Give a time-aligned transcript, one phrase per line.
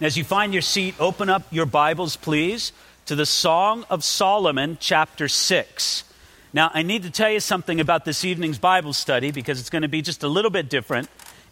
[0.00, 2.72] As you find your seat, open up your Bibles, please,
[3.04, 6.04] to the Song of Solomon, chapter 6.
[6.54, 9.82] Now, I need to tell you something about this evening's Bible study because it's going
[9.82, 11.10] to be just a little bit different.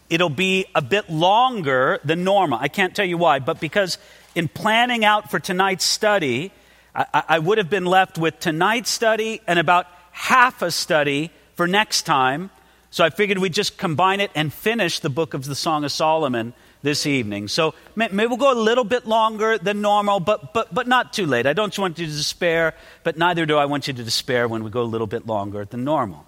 [0.08, 2.58] It'll be a bit longer than normal.
[2.58, 3.98] I can't tell you why, but because
[4.34, 6.50] in planning out for tonight's study,
[6.94, 11.66] I, I would have been left with tonight's study and about half a study for
[11.66, 12.48] next time.
[12.90, 15.92] So I figured we'd just combine it and finish the book of the Song of
[15.92, 17.48] Solomon this evening.
[17.48, 21.26] So maybe we'll go a little bit longer than normal, but, but, but not too
[21.26, 21.46] late.
[21.46, 24.62] I don't want you to despair, but neither do I want you to despair when
[24.64, 26.24] we go a little bit longer than normal.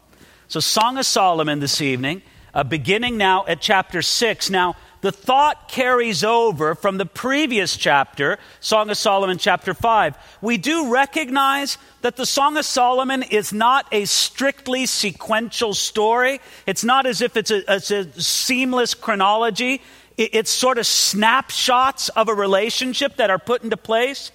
[0.49, 4.51] So, Song of Solomon this evening, uh, beginning now at chapter 6.
[4.51, 10.17] Now, the thought carries over from the previous chapter, Song of Solomon, chapter 5.
[10.43, 16.41] We do recognize that the Song of Solomon is not a strictly sequential story.
[16.67, 19.81] It's not as if it's a, it's a seamless chronology
[20.17, 24.33] it's sort of snapshots of a relationship that are put into place.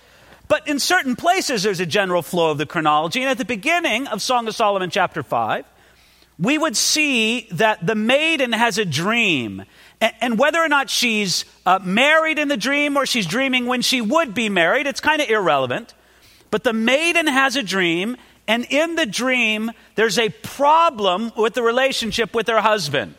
[0.47, 3.21] But in certain places, there's a general flow of the chronology.
[3.21, 5.65] And at the beginning of Song of Solomon, chapter 5,
[6.37, 9.63] we would see that the maiden has a dream.
[10.01, 14.01] And whether or not she's uh, married in the dream or she's dreaming when she
[14.01, 15.93] would be married, it's kind of irrelevant.
[16.51, 21.63] But the maiden has a dream, and in the dream, there's a problem with the
[21.63, 23.15] relationship with her husband.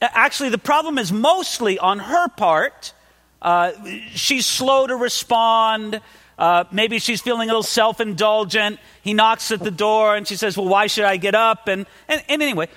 [0.00, 2.92] Actually, the problem is mostly on her part.
[3.40, 3.72] Uh,
[4.10, 6.00] she's slow to respond.
[6.38, 8.78] Uh, maybe she's feeling a little self indulgent.
[9.02, 11.68] He knocks at the door and she says, Well, why should I get up?
[11.68, 12.68] And, and, and anyway,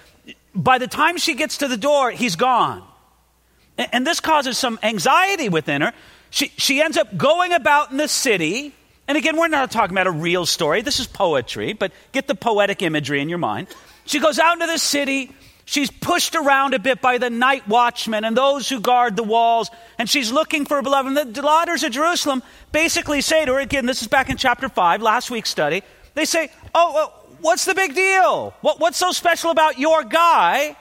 [0.55, 2.83] by the time she gets to the door, he's gone.
[3.77, 5.93] And, and this causes some anxiety within her.
[6.29, 8.73] She, she ends up going about in the city.
[9.09, 10.81] And again, we're not talking about a real story.
[10.81, 13.67] This is poetry, but get the poetic imagery in your mind.
[14.05, 15.31] She goes out into the city
[15.69, 19.69] She's pushed around a bit by the night watchmen and those who guard the walls,
[19.99, 21.15] and she's looking for a beloved.
[21.15, 24.67] And the daughters of Jerusalem basically say to her, again, this is back in chapter
[24.67, 25.83] 5, last week's study,
[26.15, 28.55] they say, Oh, oh what's the big deal?
[28.61, 30.75] What, what's so special about your guy?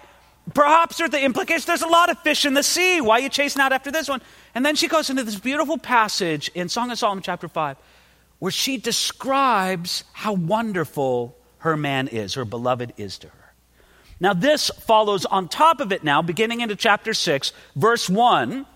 [0.55, 3.03] Perhaps there's the implication there's a lot of fish in the sea.
[3.03, 4.23] Why are you chasing out after this one?
[4.55, 7.77] And then she goes into this beautiful passage in Song of Solomon, chapter 5,
[8.39, 13.38] where she describes how wonderful her man is, her beloved is to her.
[14.21, 18.67] Now, this follows on top of it now, beginning into chapter 6, verse 1.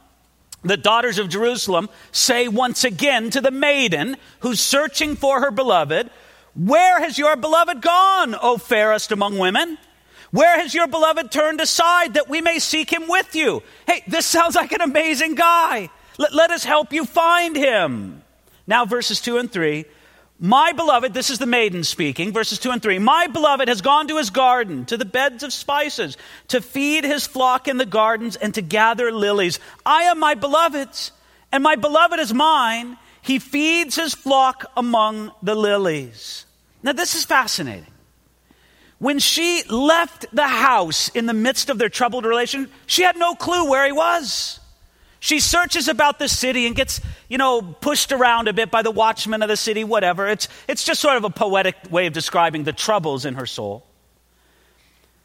[0.65, 6.11] The daughters of Jerusalem say once again to the maiden who's searching for her beloved,
[6.55, 9.79] Where has your beloved gone, O fairest among women?
[10.31, 13.63] Where has your beloved turned aside that we may seek him with you?
[13.87, 15.91] Hey, this sounds like an amazing guy.
[16.17, 18.23] Let, let us help you find him.
[18.67, 19.85] Now, verses 2 and 3
[20.45, 22.99] my beloved, this is the maiden speaking, verses 2 and 3.
[22.99, 26.17] My beloved has gone to his garden, to the beds of spices,
[26.49, 29.61] to feed his flock in the gardens, and to gather lilies.
[29.87, 31.13] I am my beloved's,
[31.53, 32.99] and my beloved is mine.
[33.23, 36.45] He feeds his flock among the lilies.
[36.83, 37.87] Now, this is fascinating.
[38.99, 43.37] When she left the house in the midst of their troubled relation, she had no
[43.37, 44.59] clue where he was.
[45.23, 47.01] She searches about the city and gets,
[47.33, 50.29] you know, pushed around a bit by the watchmen of the city, whatever.
[50.29, 53.87] It's, it's just sort of a poetic way of describing the troubles in her soul.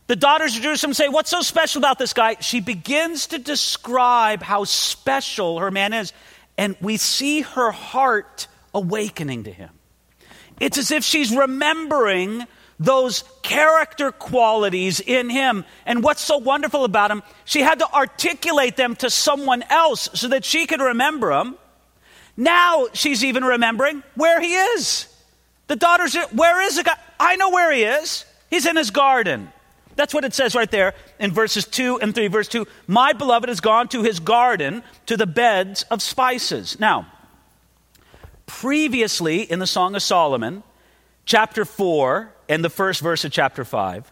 [0.08, 2.38] The daughters of Jerusalem say, What's so special about this guy?
[2.40, 6.14] She begins to describe how special her man is,
[6.58, 9.72] and we see her heart awakening to him.
[10.62, 12.46] It's as if she's remembering
[12.80, 15.66] those character qualities in him.
[15.86, 20.30] And what's so wonderful about him, she had to articulate them to someone else so
[20.30, 21.58] that she could remember them.
[22.38, 25.08] Now she's even remembering where he is.
[25.66, 26.98] The daughters, where is the guy?
[27.20, 28.26] I know where he is.
[28.50, 29.52] He's in his garden.
[29.96, 32.28] That's what it says right there in verses 2 and 3.
[32.28, 36.80] Verse 2 My beloved has gone to his garden, to the beds of spices.
[36.80, 37.08] Now,
[38.46, 40.62] previously in the Song of Solomon,
[41.26, 44.12] chapter 4, and the first verse of chapter 5.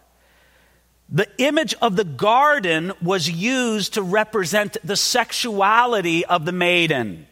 [1.08, 7.28] The image of the garden was used to represent the sexuality of the maiden.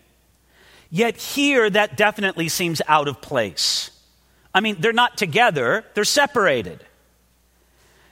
[0.96, 3.90] Yet here, that definitely seems out of place.
[4.54, 6.86] I mean, they're not together, they're separated.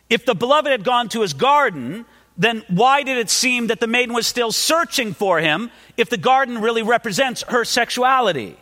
[0.10, 2.06] If the beloved had gone to his garden,
[2.40, 6.18] then why did it seem that the maiden was still searching for him if the
[6.18, 8.58] garden really represents her sexuality?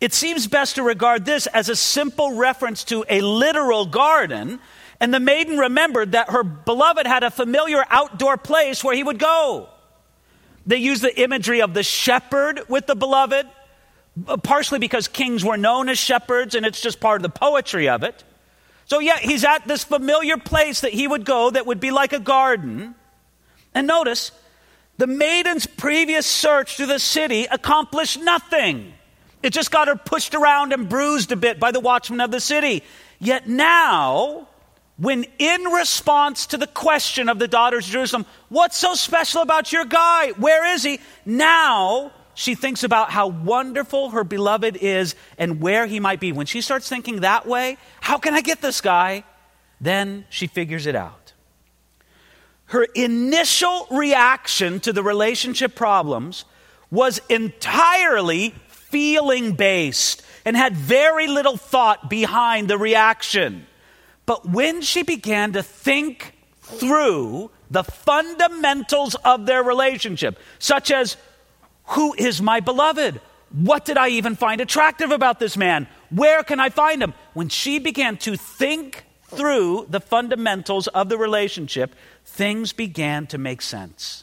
[0.00, 4.58] It seems best to regard this as a simple reference to a literal garden,
[5.00, 9.18] and the maiden remembered that her beloved had a familiar outdoor place where he would
[9.18, 9.68] go.
[10.66, 13.46] They use the imagery of the shepherd with the beloved,
[14.26, 17.88] uh, partially because kings were known as shepherds, and it's just part of the poetry
[17.88, 18.24] of it.
[18.86, 22.12] So, yeah, he's at this familiar place that he would go that would be like
[22.12, 22.94] a garden.
[23.72, 24.32] And notice,
[25.00, 28.92] The maiden's previous search through the city accomplished nothing.
[29.42, 32.38] It just got her pushed around and bruised a bit by the watchmen of the
[32.38, 32.82] city.
[33.18, 34.46] Yet now,
[35.00, 39.72] when in response to the question of the daughters of Jerusalem, what's so special about
[39.72, 40.32] your guy?
[40.32, 41.00] Where is he?
[41.24, 46.32] Now she thinks about how wonderful her beloved is and where he might be.
[46.32, 49.24] When she starts thinking that way, how can I get this guy?
[49.80, 51.32] Then she figures it out.
[52.66, 56.44] Her initial reaction to the relationship problems
[56.90, 63.66] was entirely feeling based and had very little thought behind the reaction.
[64.30, 71.16] But when she began to think through the fundamentals of their relationship, such as
[71.86, 73.20] who is my beloved?
[73.50, 75.88] What did I even find attractive about this man?
[76.10, 77.12] Where can I find him?
[77.34, 83.60] When she began to think through the fundamentals of the relationship, things began to make
[83.60, 84.22] sense.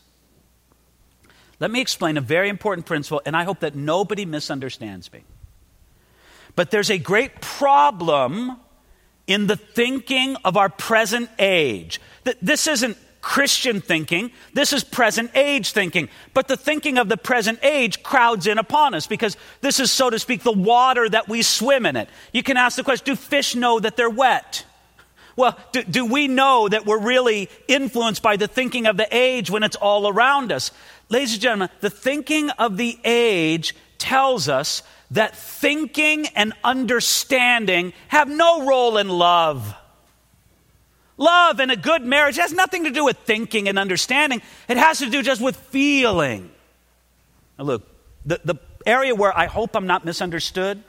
[1.59, 5.25] Let me explain a very important principle, and I hope that nobody misunderstands me.
[6.55, 8.61] But there's a great problem
[9.27, 12.01] in the thinking of our present age.
[12.41, 14.31] This isn't Christian thinking.
[14.53, 16.07] This is present age thinking.
[16.33, 20.09] But the thinking of the present age crowds in upon us because this is, so
[20.09, 22.07] to speak, the water that we swim in it.
[22.31, 24.65] You can ask the question do fish know that they're wet?
[25.35, 29.51] Well, do, do, we know that we're really influenced by the thinking of the age
[29.51, 30.71] when it's all around us?
[31.09, 38.29] Ladies and gentlemen, the thinking of the age tells us that thinking and understanding have
[38.29, 39.73] no role in love.
[41.17, 44.99] Love and a good marriage has nothing to do with thinking and understanding, it has
[44.99, 46.51] to do just with feeling.
[47.57, 47.87] Now, look,
[48.25, 48.55] the, the
[48.85, 50.83] area where I hope I'm not misunderstood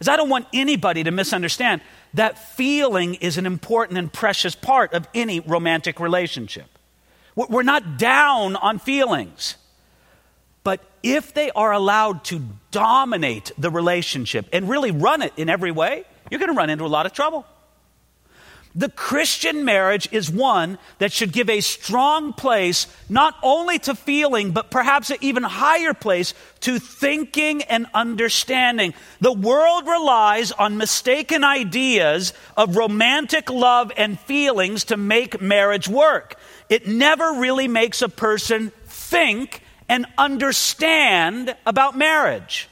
[0.00, 1.80] is I don't want anybody to misunderstand
[2.14, 6.66] that feeling is an important and precious part of any romantic relationship.
[7.34, 9.56] We're not down on feelings.
[11.02, 16.04] If they are allowed to dominate the relationship and really run it in every way,
[16.30, 17.46] you're going to run into a lot of trouble.
[18.74, 24.52] The Christian marriage is one that should give a strong place not only to feeling,
[24.52, 28.94] but perhaps an even higher place to thinking and understanding.
[29.20, 36.36] The world relies on mistaken ideas of romantic love and feelings to make marriage work.
[36.70, 42.66] It never really makes a person think and understand about marriage.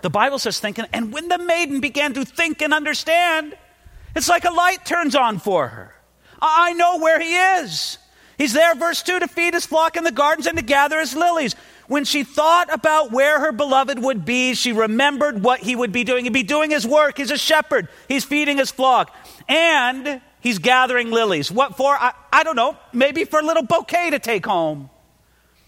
[0.00, 3.54] The Bible says thinking, and when the maiden began to think and understand,
[4.16, 5.94] it's like a light turns on for her.
[6.40, 7.98] I know where he is.
[8.38, 11.14] He's there, verse 2, to feed his flock in the gardens and to gather his
[11.14, 11.54] lilies.
[11.86, 16.02] When she thought about where her beloved would be, she remembered what he would be
[16.02, 16.24] doing.
[16.24, 17.18] He'd be doing his work.
[17.18, 19.14] He's a shepherd, he's feeding his flock.
[19.50, 21.52] And he's gathering lilies.
[21.52, 21.94] What for?
[21.94, 22.78] I, I don't know.
[22.90, 24.88] Maybe for a little bouquet to take home.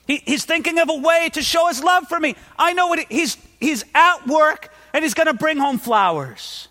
[0.06, 2.36] He, he's thinking of a way to show his love for me.
[2.58, 6.68] I know what he's, he's at work and he's going to bring home flowers.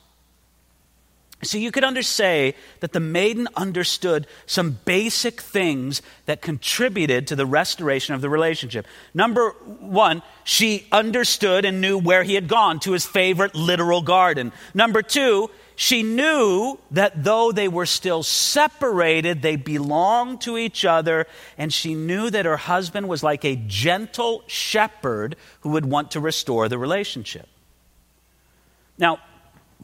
[1.43, 7.45] So you could say that the maiden understood some basic things that contributed to the
[7.45, 8.87] restoration of the relationship.
[9.13, 14.53] Number one, she understood and knew where he had gone to his favorite literal garden.
[14.73, 21.25] Number two, she knew that though they were still separated, they belonged to each other,
[21.57, 26.19] and she knew that her husband was like a gentle shepherd who would want to
[26.19, 27.47] restore the relationship.
[28.97, 29.19] Now,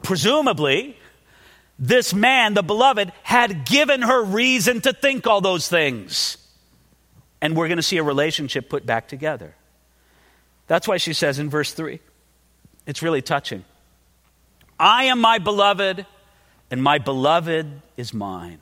[0.04, 0.96] presumably,
[1.80, 6.38] this man, the beloved, had given her reason to think all those things.
[7.42, 9.56] And we're going to see a relationship put back together.
[10.68, 12.00] That's why she says in verse 3,
[12.86, 13.64] it's really touching.
[14.80, 16.06] I am my beloved,
[16.72, 18.60] and my beloved is mine.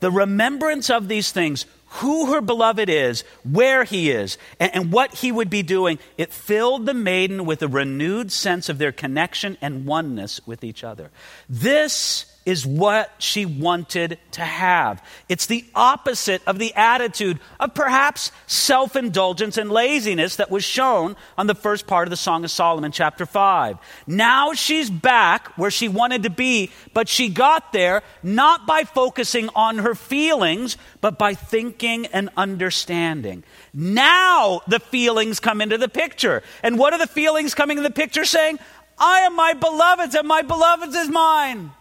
[0.00, 5.14] The remembrance of these things, who her beloved is, where he is, and, and, what
[5.14, 9.56] he would be doing, it filled the maiden with a renewed sense of their connection
[9.60, 11.10] and oneness with each other.
[11.48, 15.02] This is what she wanted to have.
[15.28, 21.16] It's the opposite of the attitude of perhaps self indulgence and laziness that was shown
[21.38, 23.78] on the first part of the Song of Solomon, chapter 5.
[24.06, 29.48] Now she's back where she wanted to be, but she got there not by focusing
[29.54, 33.42] on her feelings, but by thinking and understanding.
[33.72, 36.42] Now the feelings come into the picture.
[36.62, 38.58] And what are the feelings coming in the picture saying?
[38.98, 41.72] I am my beloved's, and my beloved's is mine.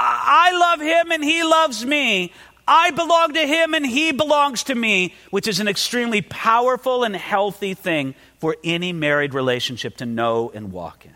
[0.00, 2.32] I love him and he loves me.
[2.66, 7.16] I belong to him and he belongs to me, which is an extremely powerful and
[7.16, 11.14] healthy thing for any married relationship to know and walk in.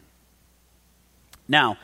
[1.46, 1.76] Now,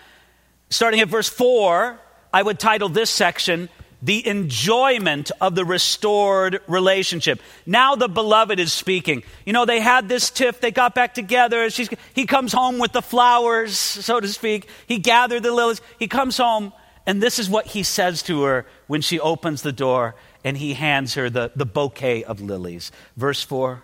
[0.70, 2.00] starting at verse 4,
[2.32, 3.68] I would title this section
[4.00, 7.40] the enjoyment of the restored relationship.
[7.66, 9.24] Now the beloved is speaking.
[9.44, 11.68] You know, they had this tiff, they got back together.
[11.70, 14.68] She's, he comes home with the flowers, so to speak.
[14.86, 15.80] He gathered the lilies.
[15.98, 16.72] He comes home,
[17.08, 20.74] and this is what he says to her when she opens the door and he
[20.74, 22.92] hands her the, the bouquet of lilies.
[23.16, 23.82] Verse 4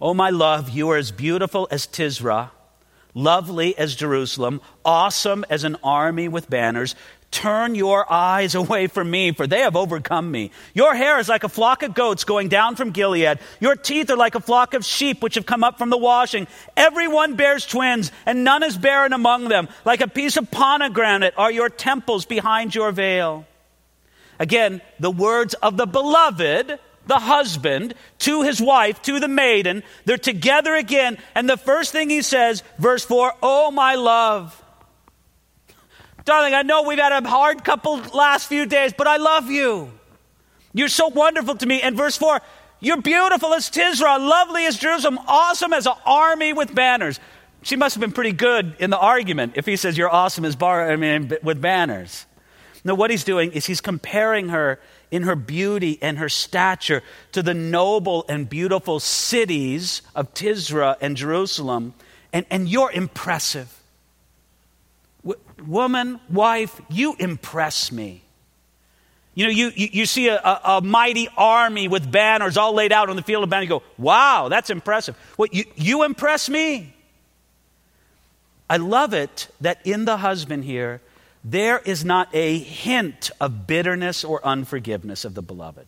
[0.00, 2.50] Oh, my love, you are as beautiful as Tirzah
[3.16, 6.94] lovely as Jerusalem, awesome as an army with banners.
[7.36, 10.52] Turn your eyes away from me, for they have overcome me.
[10.72, 13.40] Your hair is like a flock of goats going down from Gilead.
[13.60, 16.46] Your teeth are like a flock of sheep which have come up from the washing.
[16.78, 19.68] Everyone bears twins, and none is barren among them.
[19.84, 23.44] Like a piece of pomegranate are your temples behind your veil.
[24.38, 29.84] Again, the words of the beloved the husband to his wife, to the maiden.
[30.06, 31.18] They're together again.
[31.36, 34.60] And the first thing he says, verse 4, Oh, my love.
[36.26, 39.92] Darling, I know we've had a hard couple last few days, but I love you.
[40.74, 41.80] You're so wonderful to me.
[41.80, 42.40] And verse 4,
[42.80, 47.20] You're beautiful as Tirzah, lovely as Jerusalem, awesome as an army with banners.
[47.62, 50.56] She must have been pretty good in the argument if he says you're awesome as
[50.56, 52.26] bar, I mean, with banners.
[52.82, 54.80] No, what he's doing is he's comparing her
[55.12, 61.16] in her beauty and her stature to the noble and beautiful cities of Tirzah and
[61.16, 61.94] Jerusalem.
[62.32, 63.72] And, and you're impressive.
[65.64, 68.22] Woman, wife, you impress me.
[69.34, 72.90] You know, you, you, you see a, a, a, mighty army with banners all laid
[72.90, 73.64] out on the field of battle.
[73.64, 75.14] You go, wow, that's impressive.
[75.36, 76.94] Well, you, you impress me.
[78.68, 81.02] I love it that in the husband here,
[81.44, 85.86] there is not a hint of bitterness or unforgiveness of the beloved.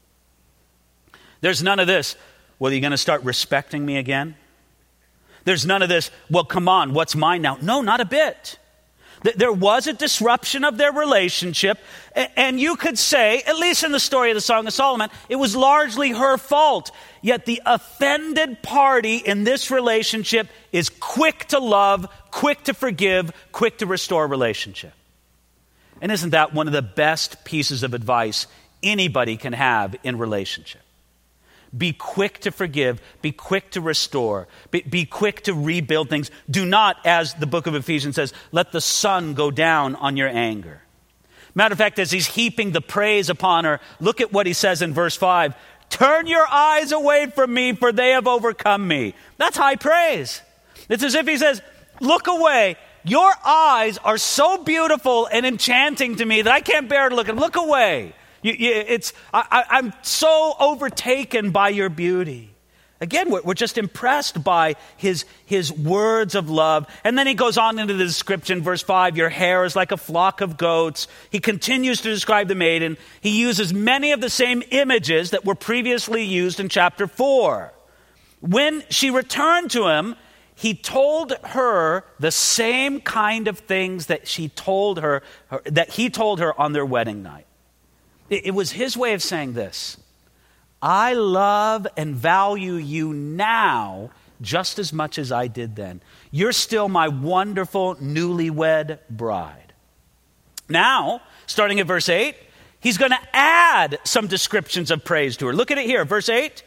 [1.40, 2.16] There's none of this,
[2.58, 4.36] well, are you going to start respecting me again?
[5.44, 7.56] There's none of this, well, come on, what's mine now?
[7.62, 8.58] No, not a bit.
[9.22, 11.78] There was a disruption of their relationship,
[12.14, 15.36] and you could say, at least in the story of the Song of Solomon, it
[15.36, 16.92] was largely her fault.
[17.20, 23.78] Yet the offended party in this relationship is quick to love, quick to forgive, quick
[23.78, 24.92] to restore relationship.
[26.00, 28.46] And isn't that one of the best pieces of advice
[28.82, 30.82] anybody can have in relationship?
[31.76, 33.00] Be quick to forgive.
[33.20, 34.48] Be quick to restore.
[34.70, 36.30] Be, be, quick to rebuild things.
[36.50, 40.28] Do not, as the book of Ephesians says, let the sun go down on your
[40.28, 40.82] anger.
[41.54, 44.80] Matter of fact, as he's heaping the praise upon her, look at what he says
[44.80, 45.54] in verse 5
[45.90, 49.14] Turn your eyes away from me, for they have overcome me.
[49.38, 50.42] That's high praise.
[50.88, 51.62] It's as if he says,
[52.00, 52.76] Look away.
[53.04, 57.28] Your eyes are so beautiful and enchanting to me that I can't bear to look
[57.28, 57.40] at them.
[57.40, 58.12] Look away.
[58.42, 62.54] You, you, it's, I, I'm so overtaken by your beauty.
[63.00, 66.86] Again, we're, we're just impressed by his, his words of love.
[67.04, 69.96] And then he goes on into the description, verse 5 Your hair is like a
[69.96, 71.06] flock of goats.
[71.30, 72.96] He continues to describe the maiden.
[73.20, 77.72] He uses many of the same images that were previously used in chapter 4.
[78.40, 80.16] When she returned to him,
[80.54, 85.22] he told her the same kind of things that she told her,
[85.64, 87.47] that he told her on their wedding night.
[88.30, 89.96] It, was his way of saying this
[90.82, 96.00] I love and value you now just as much as I did then.
[96.30, 99.72] You're still my wonderful newlywed bride.
[100.68, 102.36] Now, starting at verse 8,
[102.78, 105.52] he's going to add some descriptions of praise to her.
[105.52, 106.62] Look at it here, verse 8.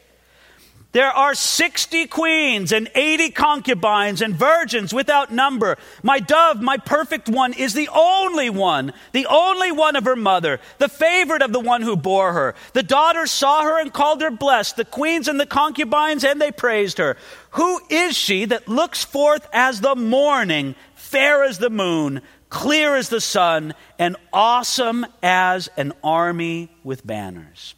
[0.94, 5.78] There are 60 queens and 80 concubines and virgins without number.
[6.04, 10.60] My dove, my perfect one, is the only one, the only one of her mother,
[10.80, 12.56] the favorite of the one who bore her.
[12.74, 16.52] The daughters saw her and called her blessed, the queens and the concubines, and they
[16.52, 17.16] praised her.
[17.52, 23.08] Who is she that looks forth as the morning, fair as the moon, clear as
[23.08, 27.76] the sun, and awesome as an army with banners?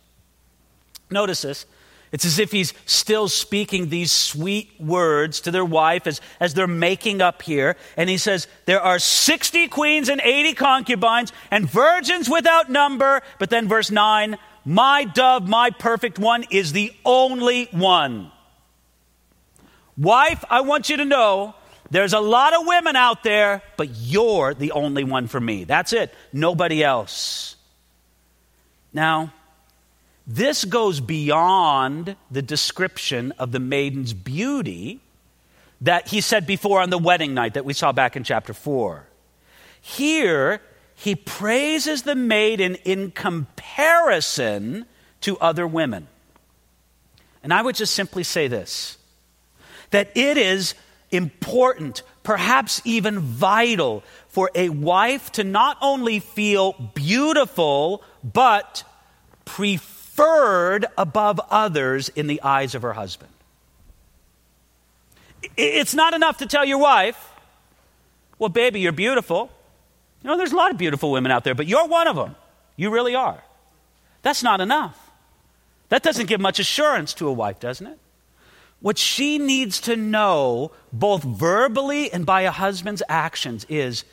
[1.11, 1.67] Notice this.
[2.13, 6.67] It's as if he's still speaking these sweet words to their wife as, as they're
[6.67, 7.75] making up here.
[7.97, 13.23] And he says, There are 60 queens and 80 concubines and virgins without number.
[13.39, 18.31] But then, verse 9, my dove, my perfect one, is the only one.
[19.97, 21.55] Wife, I want you to know
[21.89, 25.63] there's a lot of women out there, but you're the only one for me.
[25.63, 26.13] That's it.
[26.31, 27.55] Nobody else.
[28.93, 29.33] Now,
[30.25, 35.01] this goes beyond the description of the maiden's beauty
[35.81, 39.05] that he said before on the wedding night that we saw back in chapter 4.
[39.81, 40.61] Here,
[40.95, 44.85] he praises the maiden in comparison
[45.21, 46.07] to other women.
[47.43, 48.97] And I would just simply say this
[49.89, 50.73] that it is
[51.11, 58.83] important, perhaps even vital for a wife to not only feel beautiful, but
[60.15, 63.31] preferred above others in the eyes of her husband.
[65.57, 67.31] It's not enough to tell your wife,
[68.39, 69.51] well, baby, you're beautiful.
[70.23, 72.35] You know, there's a lot of beautiful women out there, but you're one of them.
[72.75, 73.43] You really are.
[74.21, 74.97] That's not enough.
[75.89, 77.99] That doesn't give much assurance to a wife, doesn't it?
[78.79, 84.03] What she needs to know, both verbally and by a husband's actions, is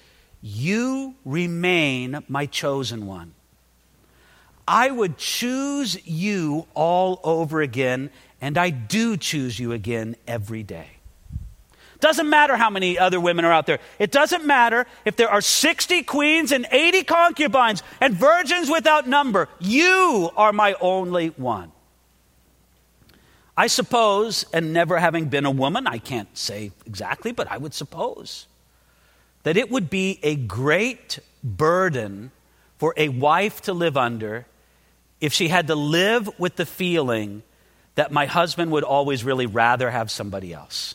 [0.42, 3.34] you remain my chosen one.
[4.70, 8.08] I would choose you all over again,
[8.40, 10.86] and I do choose you again every day.
[11.98, 13.80] Doesn't matter how many other women are out there.
[13.98, 19.48] It doesn't matter if there are 60 queens and 80 concubines and virgins without number.
[19.58, 21.72] You are my only one.
[23.56, 27.74] I suppose, and never having been a woman, I can't say exactly, but I would
[27.74, 28.46] suppose
[29.42, 32.30] that it would be a great burden
[32.78, 34.46] for a wife to live under
[35.20, 37.42] if she had to live with the feeling
[37.94, 40.94] that my husband would always really rather have somebody else.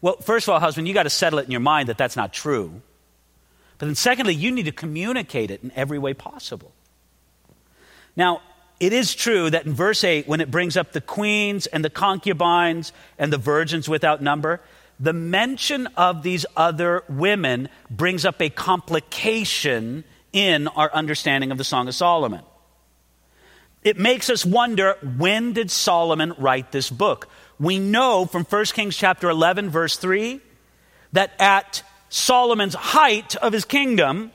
[0.00, 2.16] Well, first of all, husband, you got to settle it in your mind that that's
[2.16, 2.82] not true.
[3.78, 6.72] But then, secondly, you need to communicate it in every way possible.
[8.16, 8.42] Now,
[8.80, 11.90] it is true that in verse 8, when it brings up the queens and the
[11.90, 14.60] concubines and the virgins without number,
[15.00, 21.64] the mention of these other women brings up a complication in our understanding of the
[21.64, 22.42] Song of Solomon.
[23.82, 27.30] It makes us wonder when did Solomon write this book?
[27.58, 30.40] we know from 1 Kings chapter 11, verse 3,
[31.12, 34.32] that at Solomon's height of his kingdom,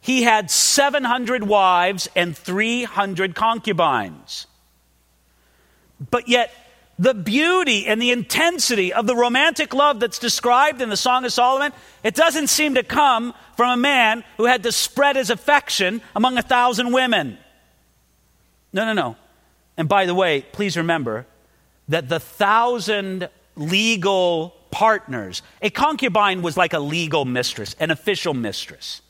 [0.00, 4.46] he had 700 wives and 300 concubines.
[6.10, 6.52] But yet,
[6.98, 11.32] the beauty and the intensity of the romantic love that's described in the Song of
[11.32, 16.02] Solomon, it doesn't seem to come from a man who had to spread his affection
[16.16, 17.38] among a thousand women.
[18.72, 19.16] No, no, no.
[19.76, 21.26] And by the way, please remember,
[21.88, 29.02] that the thousand legal partners, a concubine was like a legal mistress, an official mistress.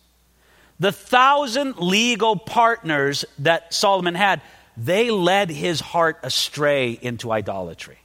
[0.78, 4.40] The thousand legal partners that Solomon had,
[4.78, 7.98] they led his heart astray into idolatry.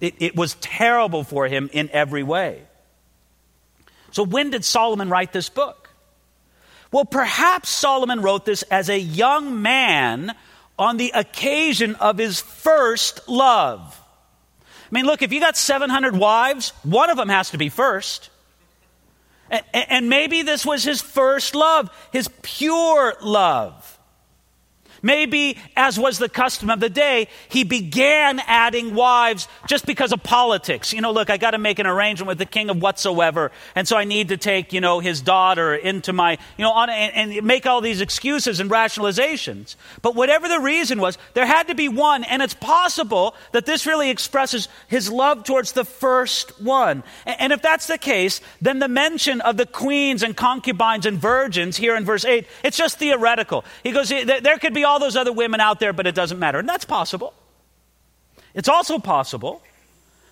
[0.00, 2.62] It, it, was terrible for him in every way.
[4.12, 5.90] So, when did Solomon write this book?
[6.90, 10.34] Well, perhaps Solomon wrote this as a young man
[10.78, 14.02] on the occasion of his first love.
[14.62, 18.30] I mean, look, if you got 700 wives, one of them has to be first.
[19.72, 23.95] And maybe this was his first love, his pure love.
[25.02, 30.22] Maybe, as was the custom of the day, he began adding wives just because of
[30.22, 30.92] politics.
[30.92, 33.86] You know, look, I got to make an arrangement with the king of whatsoever, and
[33.86, 37.32] so I need to take, you know, his daughter into my, you know, on, and,
[37.36, 39.76] and make all these excuses and rationalizations.
[40.02, 43.86] But whatever the reason was, there had to be one, and it's possible that this
[43.86, 47.02] really expresses his love towards the first one.
[47.24, 51.18] And, and if that's the case, then the mention of the queens and concubines and
[51.18, 53.64] virgins here in verse 8, it's just theoretical.
[53.82, 56.58] He goes, there could be all those other women out there, but it doesn't matter.
[56.58, 57.34] And that's possible.
[58.54, 59.62] It's also possible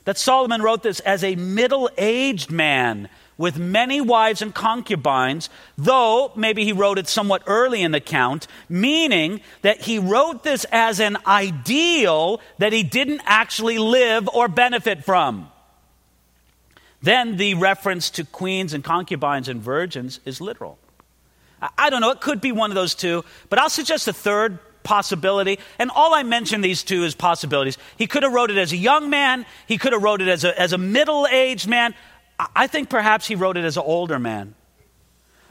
[0.04, 6.32] that Solomon wrote this as a middle aged man with many wives and concubines, though
[6.36, 11.00] maybe he wrote it somewhat early in the count, meaning that he wrote this as
[11.00, 15.50] an ideal that he didn't actually live or benefit from.
[17.02, 20.78] Then the reference to queens and concubines and virgins is literal.
[21.78, 24.58] I don't know, it could be one of those two, but I'll suggest a third
[24.82, 25.58] possibility.
[25.78, 27.78] And all I mention these two as possibilities.
[27.96, 30.44] He could have wrote it as a young man, he could have wrote it as
[30.44, 31.94] a, as a middle aged man.
[32.54, 34.54] I think perhaps he wrote it as an older man.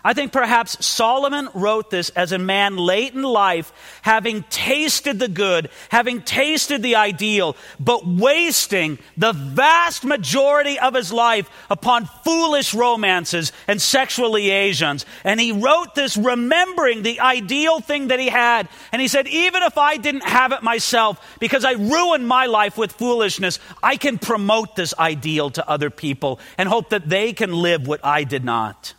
[0.06, 5.30] I think perhaps Solomon wrote this as a man late in life, having tasted the
[5.30, 12.74] good, having tasted the ideal, but wasting the vast majority of his life upon foolish
[12.74, 15.06] romances and sexual liaisons.
[15.24, 18.68] And he wrote this remembering the ideal thing that he had.
[18.92, 22.78] And he said, even if I didn't have it myself, because I ruined my life
[22.78, 27.54] with foolishness, I can promote this ideal to other people and hope that they can
[27.54, 28.96] live what I did not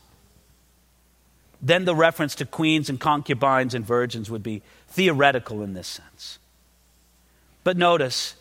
[1.64, 6.38] then the reference to queens and concubines and virgins would be theoretical in this sense.
[7.64, 8.34] But notice,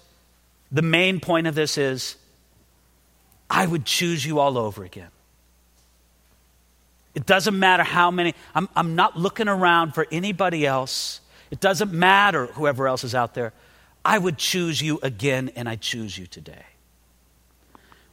[0.73, 2.17] the main point of this is
[3.49, 5.07] I would choose you all over again.
[7.15, 11.21] It doesn't matter how many, I'm, I'm not looking around for anybody else.
[11.49, 13.53] It doesn't matter whoever else is out there.
[14.03, 16.65] I would choose you again, and I choose you today.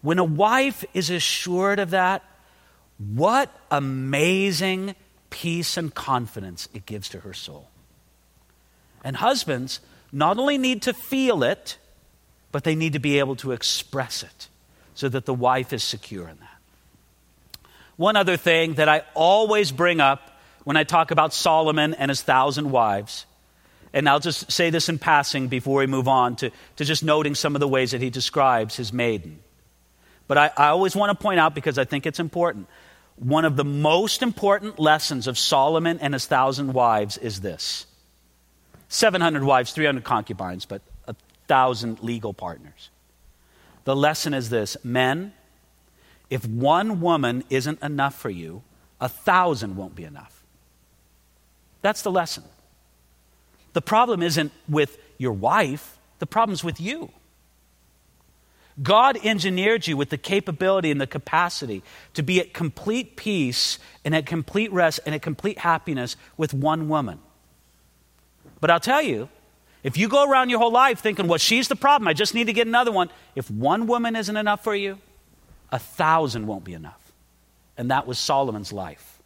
[0.03, 2.23] When a wife is assured of that,
[3.01, 4.95] what amazing
[5.31, 7.71] peace and confidence it gives to her soul.
[9.03, 9.81] And husbands
[10.13, 11.79] not only need to feel it,
[12.53, 14.49] but they need to be able to express it
[14.95, 17.61] so that the wife is secure in that.
[17.97, 22.23] One other thing that I always bring up when I talk about Solomon and his
[22.23, 23.25] thousand wives,
[23.93, 27.35] and I'll just say this in passing before we move on to, to just noting
[27.35, 29.39] some of the ways that he describes his maiden.
[30.29, 32.69] But I, I always want to point out, because I think it's important,
[33.21, 37.87] one of the most important lessons of Solomon and his thousand wives is this
[38.89, 41.15] 700 wives, 300 concubines, but a
[41.47, 42.89] thousand legal partners.
[43.85, 45.35] The lesson is this men,
[46.31, 48.63] if one woman isn't enough for you,
[49.01, 50.43] a thousand won't be enough.
[51.83, 52.45] That's the lesson.
[53.75, 57.13] The problem isn't with your wife, the problem's with you.
[58.83, 61.83] God engineered you with the capability and the capacity
[62.15, 66.89] to be at complete peace and at complete rest and at complete happiness with one
[66.89, 67.19] woman.
[68.61, 69.29] But I'll tell you,
[69.83, 72.47] if you go around your whole life thinking, well, she's the problem, I just need
[72.47, 74.99] to get another one, if one woman isn't enough for you,
[75.73, 77.13] a thousand won't be enough.
[77.77, 79.20] And that was Solomon's life.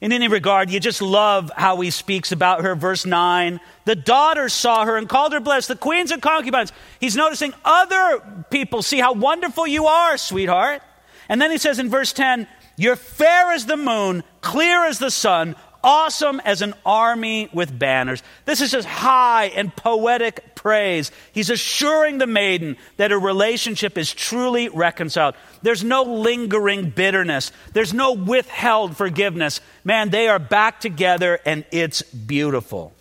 [0.00, 2.74] In any regard, you just love how he speaks about her.
[2.74, 6.72] Verse 9 The daughters saw her and called her blessed, the queens and concubines.
[7.00, 10.82] He's noticing other people see how wonderful you are, sweetheart.
[11.28, 15.10] And then he says in verse 10 You're fair as the moon, clear as the
[15.10, 18.22] sun, awesome as an army with banners.
[18.44, 21.10] This is just high and poetic praise.
[21.32, 25.34] He's assuring the maiden that her relationship is truly reconciled.
[25.62, 29.60] There's no lingering bitterness, there's no withheld forgiveness.
[29.84, 32.92] Man, they are back together and it's beautiful.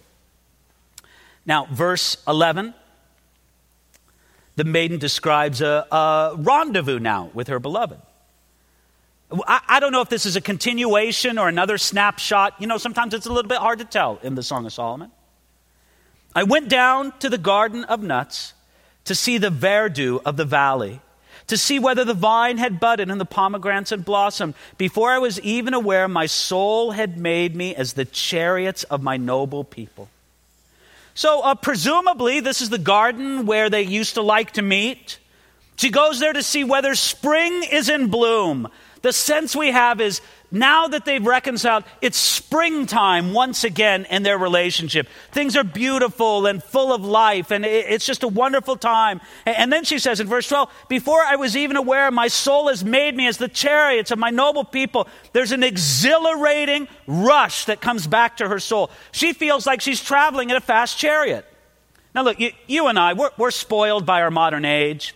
[1.45, 2.73] Now, verse 11.
[4.55, 7.97] The maiden describes a, a rendezvous now with her beloved.
[9.31, 12.55] I, I don't know if this is a continuation or another snapshot.
[12.59, 15.11] You know, sometimes it's a little bit hard to tell in the Song of Solomon.
[16.35, 18.53] I went down to the Garden of Nuts
[19.05, 21.01] to see the verdure of the valley,
[21.49, 24.53] to see whether the vine had budded and the pomegranates had blossomed.
[24.77, 29.17] Before I was even aware, my soul had made me as the chariots of my
[29.17, 30.09] noble people.
[31.13, 35.19] So, uh, presumably, this is the garden where they used to like to meet.
[35.75, 38.69] She goes there to see whether spring is in bloom,
[39.01, 44.37] the sense we have is now that they've reconciled, it's springtime once again in their
[44.37, 45.07] relationship.
[45.31, 49.21] Things are beautiful and full of life, and it's just a wonderful time.
[49.45, 52.83] And then she says in verse 12, Before I was even aware, my soul has
[52.83, 55.07] made me as the chariots of my noble people.
[55.33, 58.89] There's an exhilarating rush that comes back to her soul.
[59.11, 61.45] She feels like she's traveling in a fast chariot.
[62.15, 65.13] Now, look, you, you and I, we're, we're spoiled by our modern age.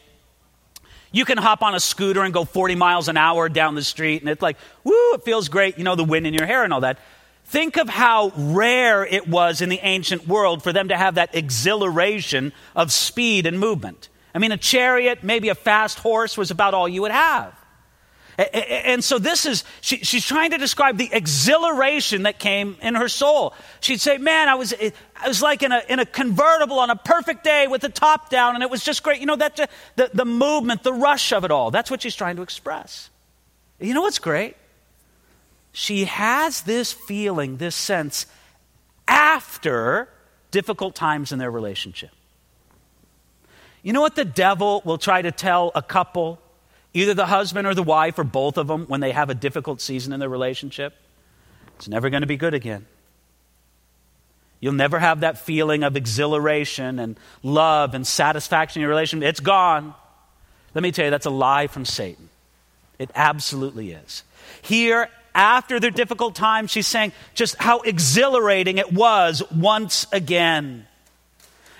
[1.13, 4.23] You can hop on a scooter and go 40 miles an hour down the street,
[4.23, 6.73] and it's like, woo, it feels great, you know, the wind in your hair and
[6.73, 6.97] all that.
[7.45, 11.35] Think of how rare it was in the ancient world for them to have that
[11.35, 14.09] exhilaration of speed and movement.
[14.33, 17.53] I mean, a chariot, maybe a fast horse was about all you would have.
[18.37, 23.07] And so this is, she, she's trying to describe the exhilaration that came in her
[23.07, 23.53] soul.
[23.79, 26.89] She'd say, man, I was, eh, I was like in a, in a convertible on
[26.89, 29.19] a perfect day with the top down and it was just great.
[29.19, 31.69] You know, that, uh, the, the movement, the rush of it all.
[31.69, 33.11] That's what she's trying to express.
[33.79, 34.55] You know what's great?
[35.71, 38.25] She has this feeling, this sense
[39.07, 40.09] after
[40.49, 42.11] difficult times in their relationship.
[43.83, 46.39] You know what the devil will try to tell a couple
[46.93, 49.81] either the husband or the wife or both of them when they have a difficult
[49.81, 50.93] season in their relationship,
[51.75, 52.85] it's never going to be good again.
[54.59, 59.27] You'll never have that feeling of exhilaration and love and satisfaction in your relationship.
[59.27, 59.93] It's gone.
[60.73, 62.29] Let me tell you, that's a lie from Satan.
[62.97, 64.23] It absolutely is.
[64.61, 70.87] Here, after their difficult time, she's saying just how exhilarating it was once again.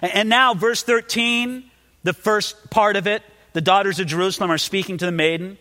[0.01, 1.63] And now, verse 13,
[2.03, 3.23] the first part of it,
[3.53, 5.57] the daughters of Jerusalem are speaking to the maiden.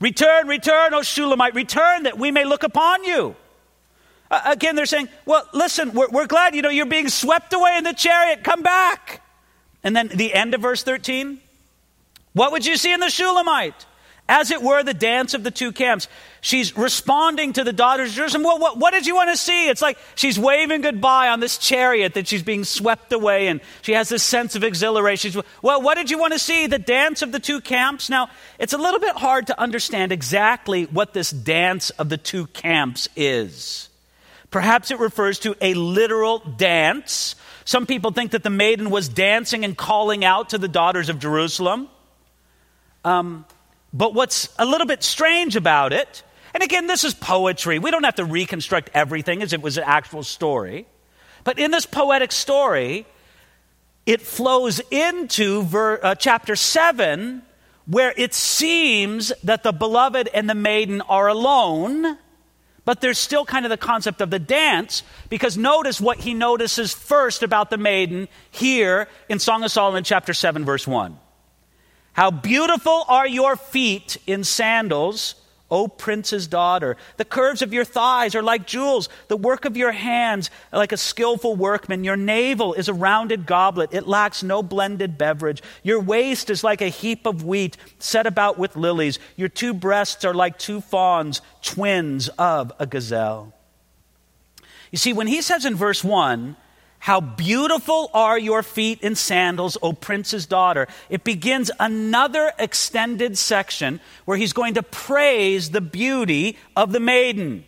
[0.00, 3.36] Return, return, O Shulamite, return that we may look upon you.
[4.30, 7.76] Uh, again, they're saying, well, listen, we're, we're glad, you know, you're being swept away
[7.78, 8.42] in the chariot.
[8.42, 9.22] Come back.
[9.84, 11.40] And then the end of verse 13.
[12.32, 13.86] What would you see in the Shulamite?
[14.28, 16.08] As it were, the dance of the two camps.
[16.40, 18.42] She's responding to the daughters of Jerusalem.
[18.42, 19.68] Well, what, what, did you want to see?
[19.68, 23.92] It's like she's waving goodbye on this chariot that she's being swept away, and she
[23.92, 25.30] has this sense of exhilaration.
[25.30, 26.66] She's, well, what did you want to see?
[26.66, 28.10] The dance of the two camps?
[28.10, 32.48] Now, it's a little bit hard to understand exactly what this dance of the two
[32.48, 33.88] camps is.
[34.50, 37.36] Perhaps it refers to a literal dance.
[37.64, 41.20] Some people think that the maiden was dancing and calling out to the daughters of
[41.20, 41.88] Jerusalem.
[43.04, 43.44] Um,
[43.92, 46.22] but what's a little bit strange about it,
[46.54, 47.78] and again, this is poetry.
[47.78, 50.86] We don't have to reconstruct everything as it was an actual story.
[51.44, 53.06] But in this poetic story,
[54.06, 57.42] it flows into ver, uh, chapter 7,
[57.86, 62.16] where it seems that the beloved and the maiden are alone,
[62.84, 66.92] but there's still kind of the concept of the dance, because notice what he notices
[66.92, 71.18] first about the maiden here in Song of Solomon, chapter 7, verse 1.
[72.16, 75.34] How beautiful are your feet in sandals,
[75.70, 76.96] O prince's daughter.
[77.18, 80.96] The curves of your thighs are like jewels, the work of your hands like a
[80.96, 82.04] skillful workman.
[82.04, 85.62] Your navel is a rounded goblet, it lacks no blended beverage.
[85.82, 89.18] Your waist is like a heap of wheat set about with lilies.
[89.36, 93.52] Your two breasts are like two fawns, twins of a gazelle.
[94.90, 96.56] You see, when he says in verse 1,
[97.06, 100.88] how beautiful are your feet in sandals, O prince's daughter.
[101.08, 107.62] It begins another extended section where he's going to praise the beauty of the maiden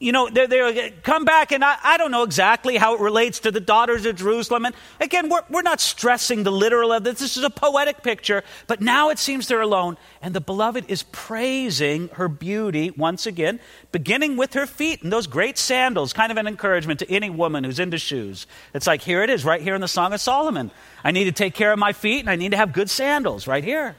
[0.00, 3.38] you know, they they come back, and I, I, don't know exactly how it relates
[3.40, 4.66] to the daughters of Jerusalem.
[4.66, 7.20] And again, we're, we're not stressing the literal of this.
[7.20, 11.04] This is a poetic picture, but now it seems they're alone, and the beloved is
[11.04, 13.60] praising her beauty once again,
[13.92, 17.62] beginning with her feet and those great sandals, kind of an encouragement to any woman
[17.62, 18.48] who's into shoes.
[18.74, 20.72] It's like, here it is, right here in the Song of Solomon.
[21.04, 23.46] I need to take care of my feet, and I need to have good sandals
[23.46, 23.94] right here.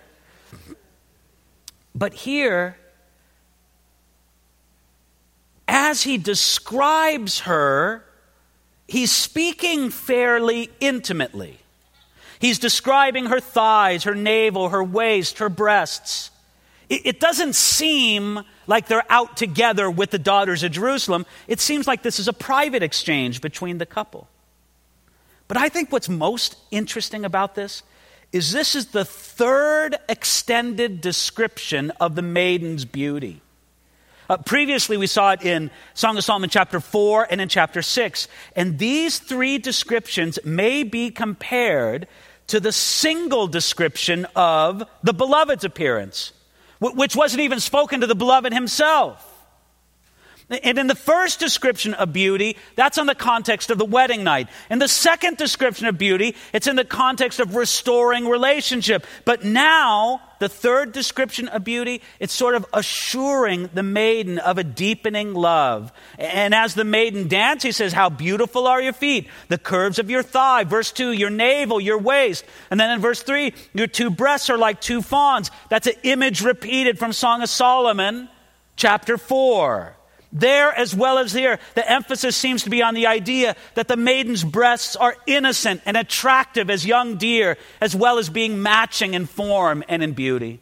[1.96, 2.78] But here,
[5.68, 8.04] as he describes her,
[8.88, 11.60] he's speaking fairly intimately.
[12.40, 16.32] He's describing her thighs, her navel, her waist, her breasts.
[16.88, 21.26] It, doesn't seem like they're out together with the daughters of Jerusalem.
[21.48, 24.28] It seems like this is a private exchange between the couple.
[25.48, 27.82] But I think what's most interesting about this
[28.32, 33.42] is this is the third extended description of the maiden's beauty.
[34.30, 38.28] Uh, previously, we saw it in Song of Solomon chapter 4 and in chapter 6.
[38.56, 42.08] And these three descriptions may be compared
[42.48, 46.34] to the single description of the beloved's appearance,
[46.80, 49.35] which wasn't even spoken to the beloved himself.
[50.48, 54.48] And in the first description of beauty, that's on the context of the wedding night.
[54.70, 59.08] In the second description of beauty, it's in the context of restoring relationship.
[59.26, 64.64] But now, the third description of beauty, it's sort of assuring the maiden of a
[64.64, 65.92] deepening love.
[66.20, 70.12] And as the maiden dances, he says, How beautiful are your feet, the curves of
[70.12, 70.64] your thigh.
[70.64, 72.46] Verse 2, your navel, your waist.
[72.70, 75.50] And then in verse 3, your two breasts are like two fawns.
[75.70, 78.30] That's an image repeated from Song of Solomon,
[78.76, 79.95] chapter 4.
[80.38, 83.96] There as well as here, the emphasis seems to be on the idea that the
[83.96, 89.28] maiden's breasts are innocent and attractive as young deer, as well as being matching in
[89.28, 90.60] form and in beauty.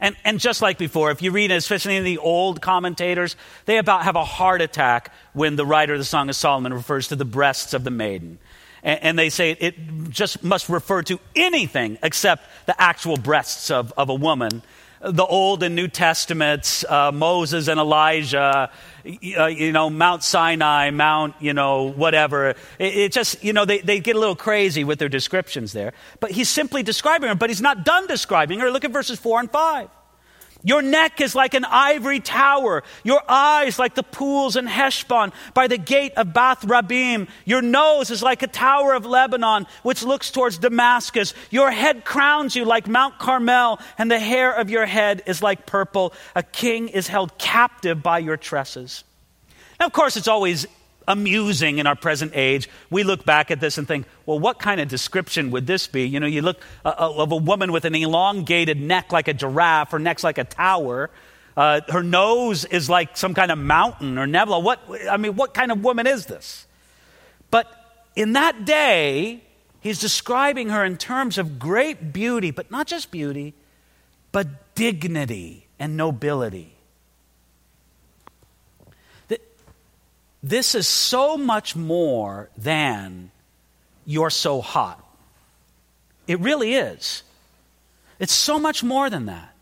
[0.00, 3.36] And, and just like before, if you read, especially the old commentators,
[3.66, 7.06] they about have a heart attack when the writer of the Song of Solomon refers
[7.08, 8.40] to the breasts of the maiden.
[8.82, 9.76] And, and they say it
[10.08, 14.62] just must refer to anything except the actual breasts of, of a woman
[15.00, 18.70] the Old and New Testaments, uh, Moses and Elijah,
[19.38, 22.50] uh, you know, Mount Sinai, Mount, you know, whatever.
[22.50, 25.94] It, it, just, you know, they, they get a little crazy with their descriptions there.
[26.20, 28.70] But he's simply describing her, but he's not done describing her.
[28.70, 29.88] Look at verses 4 and 5.
[30.62, 32.82] Your neck is like an ivory tower.
[33.02, 37.28] Your eyes like the pools in Heshbon by the gate of Bath Rabbim.
[37.44, 41.32] Your nose is like a tower of Lebanon, which looks towards Damascus.
[41.50, 45.66] Your head crowns you like Mount Carmel, and the hair of your head is like
[45.66, 46.12] purple.
[46.36, 49.04] A king is held captive by your tresses.
[49.78, 50.66] Now, of course, it's always
[51.10, 52.68] amusing in our present age.
[52.88, 56.06] We look back at this and think, well, what kind of description would this be?
[56.06, 59.34] You know, you look uh, uh, of a woman with an elongated neck like a
[59.34, 61.10] giraffe, her neck's like a tower.
[61.56, 64.60] Uh, her nose is like some kind of mountain or nebula.
[64.60, 66.66] What, I mean, what kind of woman is this?
[67.50, 67.66] But
[68.14, 69.42] in that day,
[69.80, 73.54] he's describing her in terms of great beauty, but not just beauty,
[74.30, 76.76] but dignity and nobility.
[80.42, 83.30] This is so much more than
[84.06, 85.04] you're so hot.
[86.26, 87.22] It really is.
[88.18, 89.54] It's so much more than that.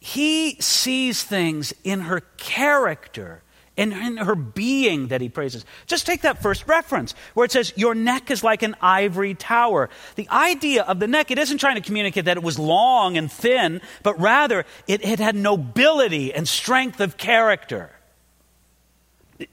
[0.00, 3.42] He sees things in her character
[3.76, 5.64] and in her being that he praises.
[5.86, 9.90] Just take that first reference where it says, Your neck is like an ivory tower.
[10.14, 13.30] The idea of the neck, it isn't trying to communicate that it was long and
[13.30, 17.90] thin, but rather it, it had nobility and strength of character.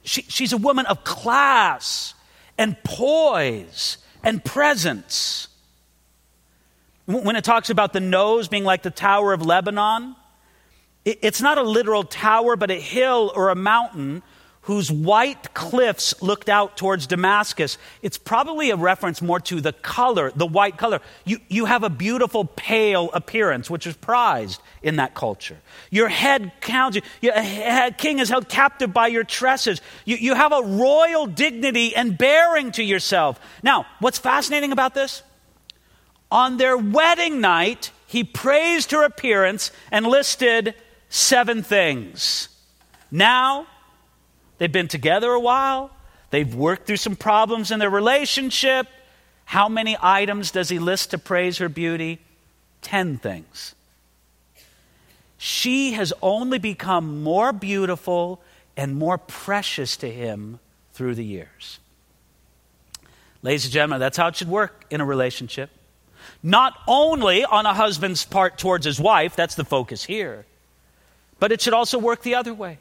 [0.03, 2.13] She, she's a woman of class
[2.57, 5.47] and poise and presence.
[7.05, 10.15] When it talks about the nose being like the Tower of Lebanon,
[11.05, 14.23] it's not a literal tower, but a hill or a mountain
[14.63, 17.77] whose white cliffs looked out towards Damascus.
[18.01, 21.01] It's probably a reference more to the color, the white color.
[21.25, 25.57] You, you have a beautiful pale appearance, which is prized in that culture.
[25.89, 26.97] Your head counts.
[27.21, 27.33] Your
[27.97, 29.81] king is held captive by your tresses.
[30.05, 33.41] You, you have a royal dignity and bearing to yourself.
[33.63, 35.23] Now, what's fascinating about this?
[36.31, 40.73] On their wedding night, he praised her appearance and listed
[41.09, 42.47] seven things.
[43.11, 43.67] Now,
[44.57, 45.91] They've been together a while.
[46.29, 48.87] They've worked through some problems in their relationship.
[49.45, 52.19] How many items does he list to praise her beauty?
[52.81, 53.75] Ten things.
[55.37, 58.41] She has only become more beautiful
[58.77, 60.59] and more precious to him
[60.93, 61.79] through the years.
[63.41, 65.69] Ladies and gentlemen, that's how it should work in a relationship.
[66.41, 70.45] Not only on a husband's part towards his wife, that's the focus here,
[71.39, 72.77] but it should also work the other way.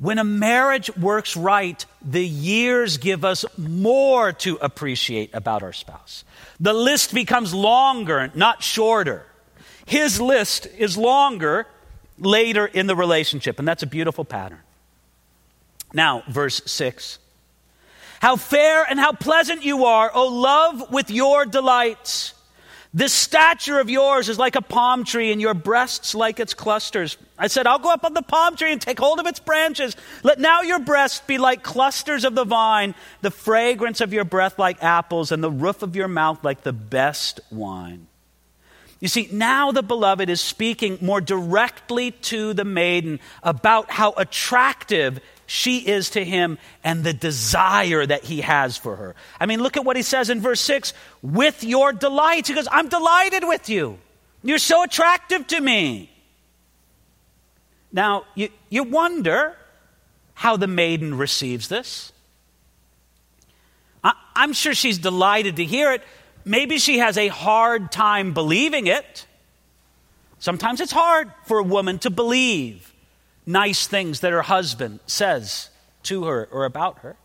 [0.00, 6.24] When a marriage works right, the years give us more to appreciate about our spouse.
[6.58, 9.26] The list becomes longer, not shorter.
[9.84, 11.66] His list is longer
[12.18, 14.60] later in the relationship, and that's a beautiful pattern.
[15.92, 17.18] Now, verse 6.
[18.20, 22.32] How fair and how pleasant you are, O love, with your delights.
[22.92, 27.16] This stature of yours is like a palm tree, and your breasts like its clusters.
[27.38, 29.94] I said, I'll go up on the palm tree and take hold of its branches.
[30.24, 34.58] Let now your breasts be like clusters of the vine, the fragrance of your breath
[34.58, 38.08] like apples, and the roof of your mouth like the best wine.
[38.98, 45.20] You see, now the beloved is speaking more directly to the maiden about how attractive
[45.52, 49.16] she is to him and the desire that he has for her.
[49.40, 52.48] I mean, look at what he says in verse 6 with your delights.
[52.48, 53.98] He goes, I'm delighted with you.
[54.44, 56.08] You're so attractive to me.
[57.90, 59.56] Now, you, you wonder
[60.34, 62.12] how the maiden receives this.
[64.04, 66.04] I, I'm sure she's delighted to hear it.
[66.44, 69.26] Maybe she has a hard time believing it.
[70.38, 72.89] Sometimes it's hard for a woman to believe
[73.52, 75.70] nice things that her husband says
[76.04, 77.16] to her or about her.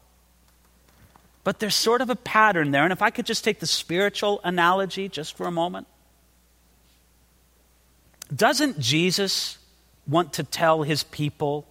[1.44, 2.84] But there's sort of a pattern there.
[2.84, 5.88] And if I could just take the spiritual analogy just for a moment.
[8.36, 9.60] Doesn't Jesus
[10.08, 11.68] want to tell his people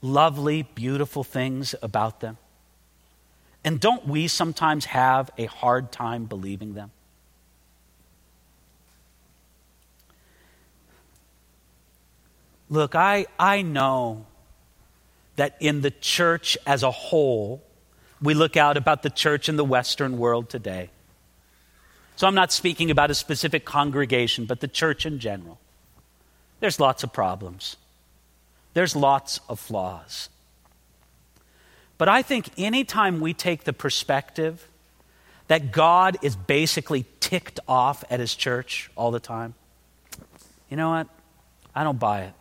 [0.00, 2.38] lovely, beautiful things about them?
[3.62, 6.90] And don't we sometimes have a hard time believing them?
[12.74, 14.26] Look, I, I know
[15.36, 17.62] that in the church as a whole,
[18.20, 20.90] we look out about the church in the Western world today.
[22.16, 25.60] So I'm not speaking about a specific congregation, but the church in general.
[26.58, 27.76] There's lots of problems,
[28.72, 30.28] there's lots of flaws.
[31.96, 34.68] But I think anytime we take the perspective
[35.46, 39.54] that God is basically ticked off at his church all the time,
[40.68, 41.06] you know what?
[41.72, 42.34] I don't buy it.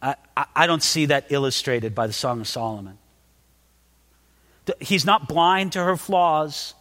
[0.00, 0.14] I,
[0.54, 2.98] I don't see that illustrated by the Song of Solomon.
[4.80, 6.74] He's not blind to her flaws,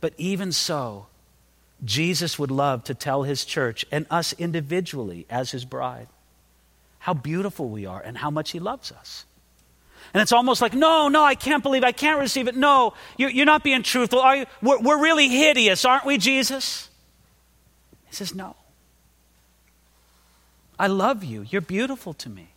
[0.00, 1.06] but even so,
[1.84, 6.08] Jesus would love to tell his church and us individually as his bride
[6.98, 9.24] how beautiful we are and how much he loves us.
[10.14, 12.54] And it's almost like, no, no, I can't believe, I can't receive it.
[12.54, 14.20] No, you're, you're not being truthful.
[14.20, 14.46] Are you?
[14.60, 16.90] We're, we're really hideous, aren't we, Jesus?
[18.08, 18.56] He says, no.
[20.82, 21.46] I love you.
[21.48, 22.48] You're beautiful to me.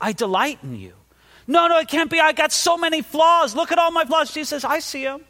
[0.00, 0.94] I delight in you.
[1.46, 2.18] No, no, it can't be.
[2.18, 3.54] I got so many flaws.
[3.54, 4.34] Look at all my flaws.
[4.34, 5.20] Jesus says, I see them.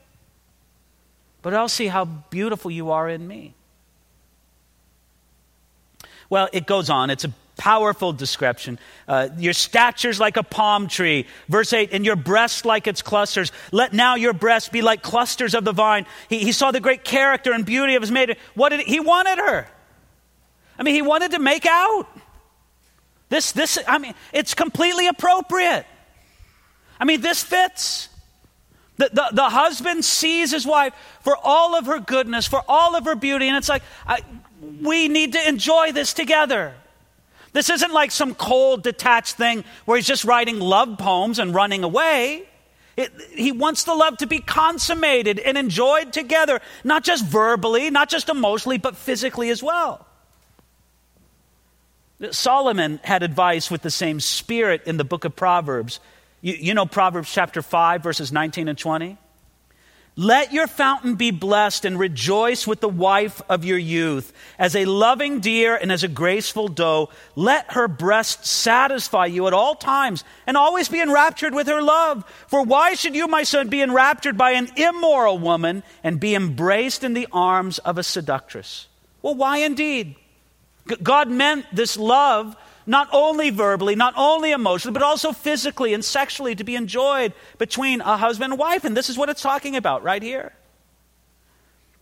[1.42, 3.52] But I'll see how beautiful you are in me.
[6.30, 7.10] Well, it goes on.
[7.10, 8.78] It's a powerful description.
[9.06, 11.26] Uh, your stature's like a palm tree.
[11.50, 13.52] Verse 8, and your breasts like its clusters.
[13.70, 16.06] Let now your breasts be like clusters of the vine.
[16.30, 18.36] He, he saw the great character and beauty of his maiden.
[18.54, 19.68] What did he, he wanted her?
[20.78, 22.06] I mean, he wanted to make out.
[23.28, 25.84] This, this, I mean, it's completely appropriate.
[27.00, 28.08] I mean, this fits.
[28.96, 33.04] The, the, the, husband sees his wife for all of her goodness, for all of
[33.04, 34.20] her beauty, and it's like, I,
[34.82, 36.74] we need to enjoy this together.
[37.52, 41.84] This isn't like some cold, detached thing where he's just writing love poems and running
[41.84, 42.48] away.
[42.96, 48.08] It, he wants the love to be consummated and enjoyed together, not just verbally, not
[48.08, 50.07] just emotionally, but physically as well.
[52.30, 56.00] Solomon had advice with the same spirit in the book of Proverbs.
[56.40, 59.16] You, you, know Proverbs chapter 5, verses 19 and 20?
[60.16, 64.32] Let your fountain be blessed and rejoice with the wife of your youth.
[64.58, 69.52] As a loving deer and as a graceful doe, let her breast satisfy you at
[69.52, 72.24] all times and always be enraptured with her love.
[72.48, 77.04] For why should you, my son, be enraptured by an immoral woman and be embraced
[77.04, 78.88] in the arms of a seductress?
[79.22, 80.16] Well, why indeed?
[81.02, 86.54] God meant this love not only verbally, not only emotionally, but also physically and sexually
[86.54, 88.84] to be enjoyed between a husband and wife.
[88.84, 90.54] And this is what it's talking about right here.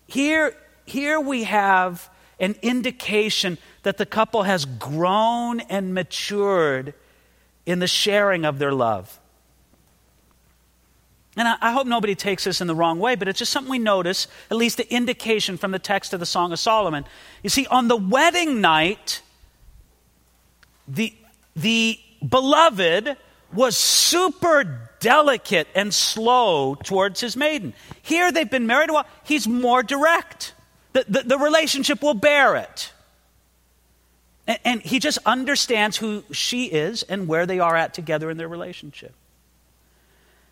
[0.07, 2.09] Here, here we have
[2.39, 6.95] an indication that the couple has grown and matured
[7.65, 9.19] in the sharing of their love.
[11.37, 13.71] And I, I, hope nobody takes this in the wrong way, but it's just something
[13.71, 17.05] we notice, at least the indication from the text of the Song of Solomon.
[17.43, 19.21] You see, on the wedding night,
[20.89, 21.15] the,
[21.55, 23.17] the beloved
[23.53, 27.75] was super delicate and slow towards his maiden.
[28.03, 30.55] Here they've been married a while, he's more direct.
[30.95, 32.93] The, the, the relationship will bear it.
[34.47, 38.39] And, and he just understands who she is and where they are at together in
[38.39, 39.15] their relationship.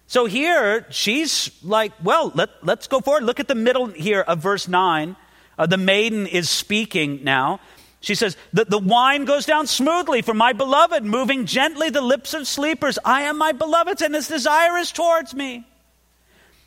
[0.07, 3.25] So here, she's like, well, let, let's go forward.
[3.25, 5.17] Look at the middle here of verse 9.
[5.59, 7.61] Uh, the maiden is speaking now.
[8.01, 12.35] She says, the, the wine goes down smoothly for my beloved, moving gently the lips
[12.35, 12.99] of sleepers.
[13.03, 15.65] I am my beloved's, and his desire is towards me.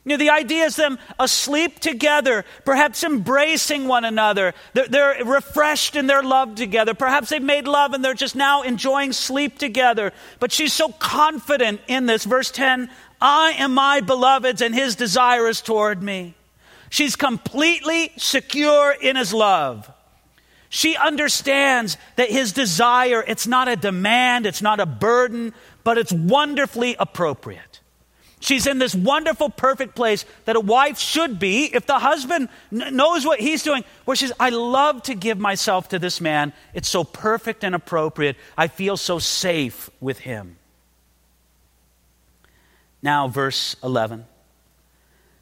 [0.07, 4.53] You know, the idea is them asleep together, perhaps embracing one another.
[4.73, 6.93] They're, they're, refreshed in their love together.
[6.93, 10.13] Perhaps they've made love and they're just now enjoying sleep together.
[10.39, 12.23] But she's so confident in this.
[12.23, 16.35] Verse 10 I am my beloved's, and his desire is toward me.
[16.89, 19.91] She's completely secure in his love.
[20.69, 25.53] She understands that his desire, it's not a demand, it's not a burden,
[25.83, 27.79] but it's wonderfully appropriate.
[28.39, 32.95] She's in this wonderful, perfect place that a wife should be if the husband n-
[32.95, 33.83] knows what he's doing.
[34.05, 36.53] Where she's, I love to give myself to this man.
[36.75, 38.35] It's so perfect and appropriate.
[38.55, 40.56] I feel so safe with him.
[43.01, 44.25] Now, verse 11.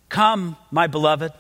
[0.10, 1.32] Come, my beloved.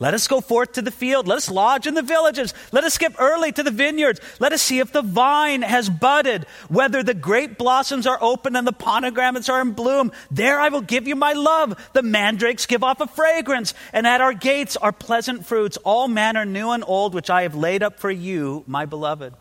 [0.00, 1.28] Let us go forth to the field.
[1.28, 2.54] Let us lodge in the villages.
[2.72, 4.18] Let us skip early to the vineyards.
[4.38, 8.66] Let us see if the vine has budded, whether the grape blossoms are open and
[8.66, 10.10] the pomegranates are in bloom.
[10.30, 11.90] There I will give you my love.
[11.92, 16.46] The mandrakes give off a fragrance, and at our gates are pleasant fruits, all manner
[16.46, 19.34] new and old, which I have laid up for you, my beloved.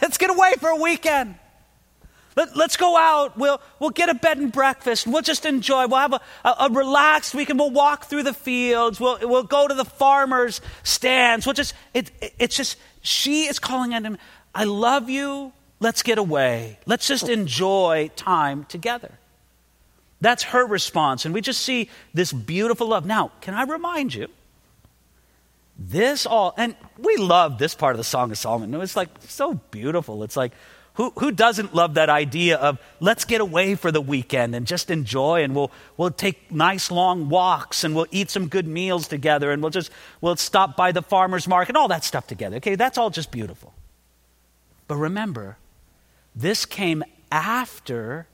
[0.00, 1.34] Let's get away for a weekend.
[2.34, 3.36] Let, us go out.
[3.36, 5.06] We'll, we'll get a bed and breakfast.
[5.06, 5.86] We'll just enjoy.
[5.86, 7.58] We'll have a, a, a, relaxed weekend.
[7.58, 8.98] We'll walk through the fields.
[8.98, 11.46] We'll, we'll go to the farmers' stands.
[11.46, 14.18] We'll just, it, it, it's just, she is calling on him,
[14.54, 15.52] I love you.
[15.80, 16.78] Let's get away.
[16.86, 19.12] Let's just enjoy time together.
[20.20, 21.24] That's her response.
[21.24, 23.04] And we just see this beautiful love.
[23.04, 24.28] Now, can I remind you?
[25.76, 28.80] This all, and we love this part of the Song of Solomon.
[28.80, 30.22] It's like so beautiful.
[30.22, 30.52] It's like,
[30.94, 34.90] who, who doesn't love that idea of let's get away for the weekend and just
[34.90, 39.50] enjoy and we'll, we'll take nice long walks and we'll eat some good meals together
[39.50, 39.90] and we'll just
[40.20, 42.56] we'll stop by the farmer's market all that stuff together.
[42.56, 43.72] Okay, that's all just beautiful.
[44.86, 45.56] But remember,
[46.36, 48.26] this came after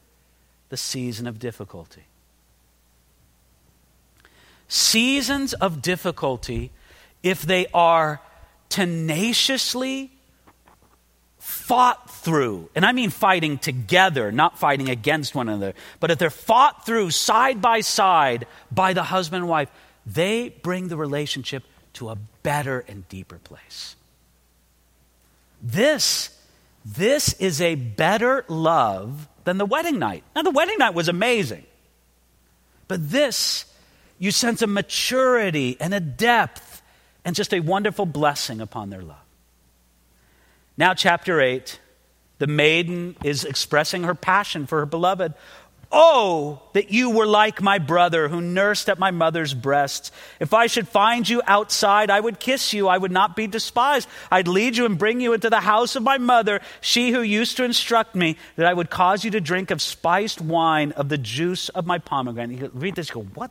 [0.69, 2.03] the season of difficulty.
[4.67, 6.73] Seasons of difficulty,
[7.23, 8.21] if they are
[8.69, 10.11] tenaciously
[11.49, 16.29] fought through, and I mean fighting together, not fighting against one another, but if they're
[16.29, 19.71] fought through side by side by the husband and wife,
[20.05, 23.97] they bring the relationship to a better and deeper place.
[25.63, 26.39] This,
[26.85, 30.25] this is a better love than the wedding night.
[30.37, 31.65] Now, the wedding night was amazing,
[32.89, 33.65] but this,
[34.19, 36.83] you sense a maturity and a depth
[37.25, 39.17] and just a wonderful blessing upon their love.
[40.79, 41.81] Now, chapter 8,
[42.39, 45.35] the maiden is expressing her passion for her beloved.
[45.91, 50.12] Oh, that you were like my brother who nursed at my mother's breasts.
[50.39, 52.87] If I should find you outside, I would kiss you.
[52.87, 54.07] I would not be despised.
[54.31, 57.57] I'd lead you and bring you into the house of my mother, she who used
[57.57, 61.18] to instruct me that I would cause you to drink of spiced wine of the
[61.18, 62.61] juice of my pomegranate.
[62.61, 63.51] You read this, you go, what?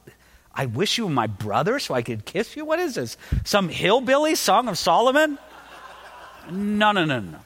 [0.54, 2.64] I wish you were my brother so I could kiss you?
[2.64, 3.18] What is this?
[3.44, 5.40] Some hillbilly song of Solomon?
[6.52, 7.40] No, no, no, no.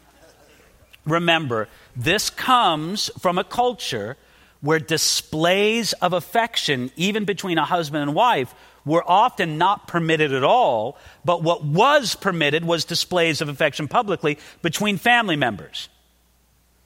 [1.05, 4.17] Remember, this comes from a culture
[4.61, 8.53] where displays of affection, even between a husband and wife,
[8.85, 14.37] were often not permitted at all, but what was permitted was displays of affection publicly
[14.61, 15.89] between family members.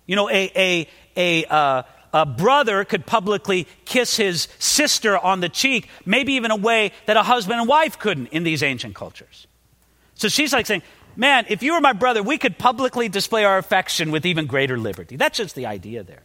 [0.05, 0.87] You know, a, a,
[1.17, 6.55] a, uh, a brother could publicly kiss his sister on the cheek, maybe even a
[6.55, 9.47] way that a husband and wife couldn't in these ancient cultures.
[10.15, 10.83] So she's like saying,
[11.15, 14.77] Man, if you were my brother, we could publicly display our affection with even greater
[14.77, 15.15] liberty.
[15.15, 16.23] That's just the idea there.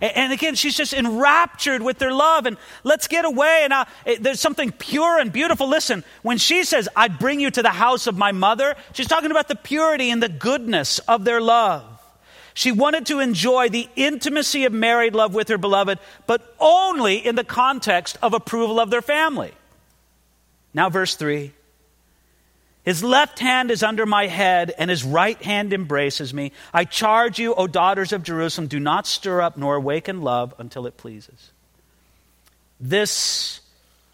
[0.00, 2.44] And again, she's just enraptured with their love.
[2.44, 3.62] And let's get away.
[3.64, 3.84] And uh,
[4.20, 5.68] there's something pure and beautiful.
[5.68, 9.30] Listen, when she says, I'd bring you to the house of my mother, she's talking
[9.30, 11.84] about the purity and the goodness of their love.
[12.52, 17.34] She wanted to enjoy the intimacy of married love with her beloved, but only in
[17.34, 19.52] the context of approval of their family.
[20.72, 21.52] Now, verse 3
[22.86, 26.52] his left hand is under my head, and his right hand embraces me.
[26.72, 30.86] I charge you, O daughters of Jerusalem, do not stir up nor awaken love until
[30.86, 31.50] it pleases.
[32.78, 33.60] This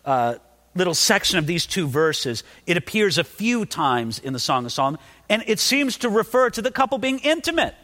[0.06, 0.36] uh,
[0.74, 4.72] little section of these two verses, it appears a few times in the Song of
[4.72, 7.74] Solomon, and it seems to refer to the couple being intimate.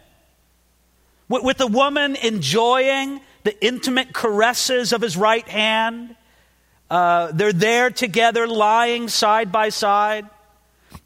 [1.29, 6.17] With, with the woman enjoying the intimate caresses of his right hand,
[6.91, 10.27] uh, they're there together, lying side by side.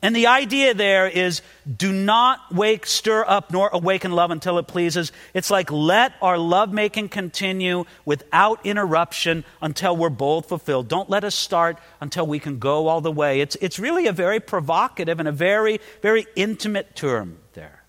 [0.04, 1.42] And the idea there is
[1.76, 5.12] do not wake, stir up, nor awaken love until it pleases.
[5.32, 10.88] It's like let our lovemaking continue without interruption until we're both fulfilled.
[10.88, 13.40] Don't let us start until we can go all the way.
[13.40, 17.84] It's, it's really a very provocative and a very, very intimate term there.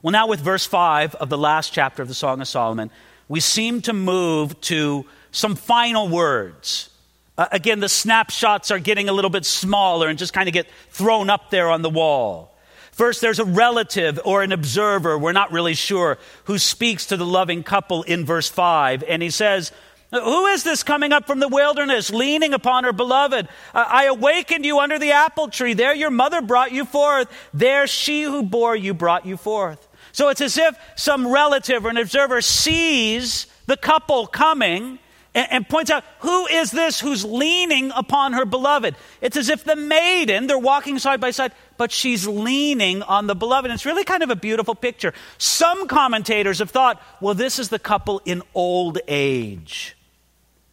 [0.00, 2.90] Well, now with verse 5 of the last chapter of the Song of Solomon,
[3.28, 6.90] we seem to move to some final words
[7.38, 10.66] uh, again, the snapshots are getting a little bit smaller and just kind of get
[10.90, 12.56] thrown up there on the wall.
[12.92, 17.26] First, there's a relative or an observer, we're not really sure, who speaks to the
[17.26, 19.04] loving couple in verse 5.
[19.06, 19.70] And he says,
[20.12, 23.48] Who is this coming up from the wilderness, leaning upon her beloved?
[23.74, 25.74] I awakened you under the apple tree.
[25.74, 27.28] There your mother brought you forth.
[27.52, 29.86] There she who bore you brought you forth.
[30.12, 34.98] So it's as if some relative or an observer sees the couple coming
[35.36, 38.96] and, and points out, who is this who's leaning upon her beloved?
[39.20, 43.36] It's as if the maiden, they're walking side by side, but she's leaning on the
[43.36, 43.70] beloved.
[43.70, 45.12] It's really kind of a beautiful picture.
[45.38, 49.96] Some commentators have thought, well, this is the couple in old age.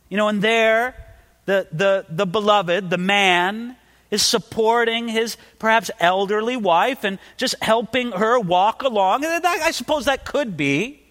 [0.08, 0.96] You know, and there,
[1.46, 3.76] the, the, the beloved, the man,
[4.12, 9.26] is supporting his perhaps elderly wife and just helping her walk along.
[9.26, 11.02] And I suppose that could be.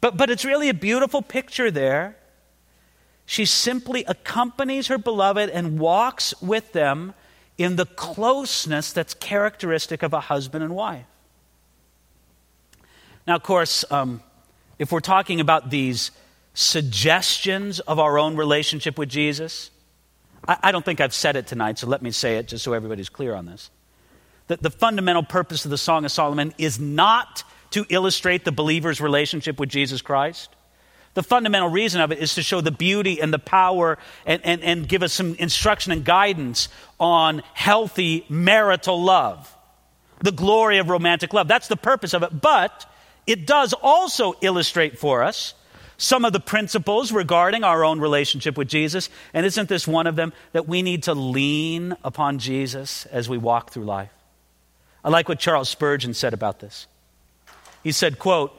[0.00, 2.15] But, but it's really a beautiful picture there.
[3.26, 7.12] She simply accompanies her beloved and walks with them
[7.58, 11.04] in the closeness that's characteristic of a husband and wife.
[13.26, 14.22] Now, of course, um,
[14.78, 16.12] if we're talking about these
[16.54, 19.70] suggestions of our own relationship with Jesus,
[20.46, 22.72] I, I, don't think I've said it tonight, so let me say it just so
[22.72, 23.70] everybody's clear on this.
[24.46, 29.00] That the fundamental purpose of the Song of Solomon is not to illustrate the believer's
[29.00, 30.55] relationship with Jesus Christ.
[31.16, 33.96] The fundamental reason of it is to show the beauty and the power
[34.26, 36.68] and, and, and give us some instruction and guidance
[37.00, 39.56] on healthy marital love,
[40.20, 41.48] the glory of romantic love.
[41.48, 42.38] That's the purpose of it.
[42.42, 42.84] But
[43.26, 45.54] it does also illustrate for us
[45.96, 49.08] some of the principles regarding our own relationship with Jesus.
[49.32, 53.38] And isn't this one of them that we need to lean upon Jesus as we
[53.38, 54.12] walk through life?
[55.02, 56.86] I like what Charles Spurgeon said about this.
[57.82, 58.52] He said, quote,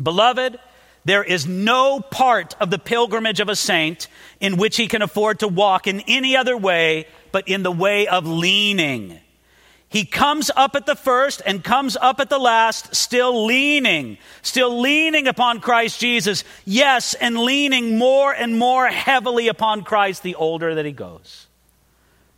[0.00, 0.58] Beloved,
[1.04, 4.08] there is no part of the pilgrimage of a saint
[4.40, 8.06] in which he can afford to walk in any other way but in the way
[8.06, 9.18] of leaning.
[9.88, 14.80] He comes up at the first and comes up at the last, still leaning, still
[14.80, 16.44] leaning upon Christ Jesus.
[16.64, 21.46] Yes, and leaning more and more heavily upon Christ the older that he goes.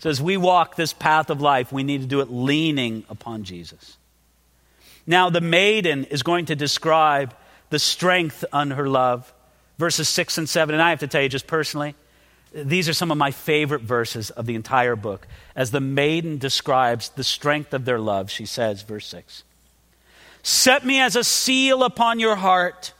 [0.00, 3.44] So as we walk this path of life, we need to do it leaning upon
[3.44, 3.98] Jesus.
[5.06, 7.34] Now, the maiden is going to describe
[7.74, 9.34] the strength on her love.
[9.78, 10.76] Verses 6 and 7.
[10.76, 11.96] And I have to tell you, just personally,
[12.54, 15.26] these are some of my favorite verses of the entire book.
[15.56, 19.42] As the maiden describes the strength of their love, she says, verse 6
[20.44, 22.92] Set me as a seal upon your heart,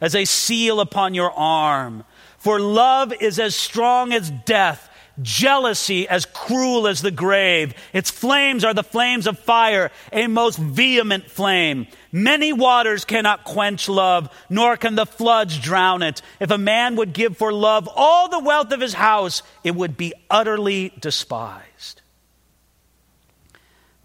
[0.00, 2.04] as a seal upon your arm.
[2.38, 4.88] For love is as strong as death
[5.20, 7.74] jealousy as cruel as the grave.
[7.92, 11.86] Its flames are the flames of fire, a most vehement flame.
[12.10, 16.22] Many waters cannot quench love, nor can the floods drown it.
[16.40, 19.96] If a man would give for love all the wealth of his house, it would
[19.96, 22.00] be utterly despised.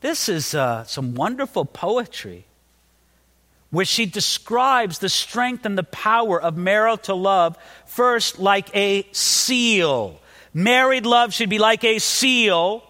[0.01, 2.45] This is uh, some wonderful poetry
[3.69, 10.21] where she describes the strength and the power of marital love first like a seal
[10.57, 12.81] Married love should be like a seal,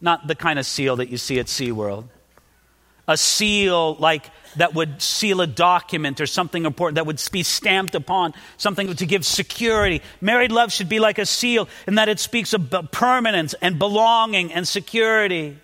[0.00, 2.08] not the kind of seal that you see at SeaWorld.
[3.06, 7.94] A seal like that would seal a document or something important that would be stamped
[7.94, 10.02] upon, something to give security.
[10.20, 14.52] Married love should be like a seal in that it speaks of permanence and belonging
[14.52, 15.56] and security.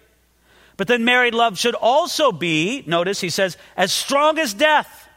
[0.76, 5.08] But then married love should also be, notice he says, as strong as death.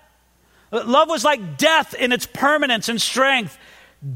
[0.72, 3.56] Love was like death in its permanence and strength.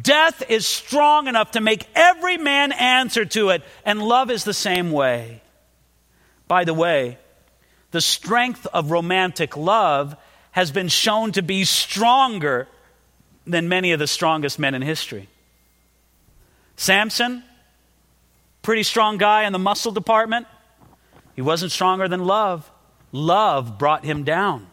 [0.01, 4.53] Death is strong enough to make every man answer to it, and love is the
[4.53, 5.41] same way.
[6.47, 7.17] By the way,
[7.91, 10.17] the strength of romantic love
[10.51, 12.67] has been shown to be stronger
[13.45, 15.29] than many of the strongest men in history.
[16.75, 17.43] Samson,
[18.61, 20.47] pretty strong guy in the muscle department,
[21.35, 22.69] he wasn't stronger than love.
[23.13, 24.67] Love brought him down.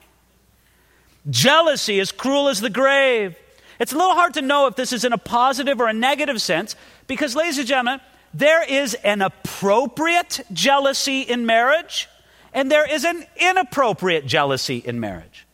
[1.30, 3.36] Jealousy is cruel as the grave.
[3.78, 6.40] It's a little hard to know if this is in a positive or a negative
[6.40, 8.00] sense because, ladies and gentlemen,
[8.32, 12.08] there is an appropriate jealousy in marriage
[12.52, 15.46] and there is an inappropriate jealousy in marriage.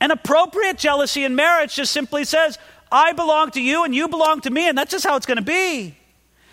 [0.00, 2.58] An appropriate jealousy in marriage just simply says,
[2.92, 5.38] I belong to you and you belong to me, and that's just how it's going
[5.38, 5.96] to be.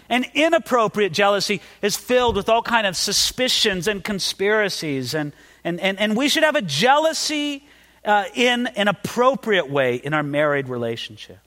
[0.09, 5.33] An inappropriate jealousy is filled with all kind of suspicions and conspiracies, and,
[5.63, 7.63] and, and, and we should have a jealousy
[8.03, 11.39] uh, in an appropriate way in our married relationship.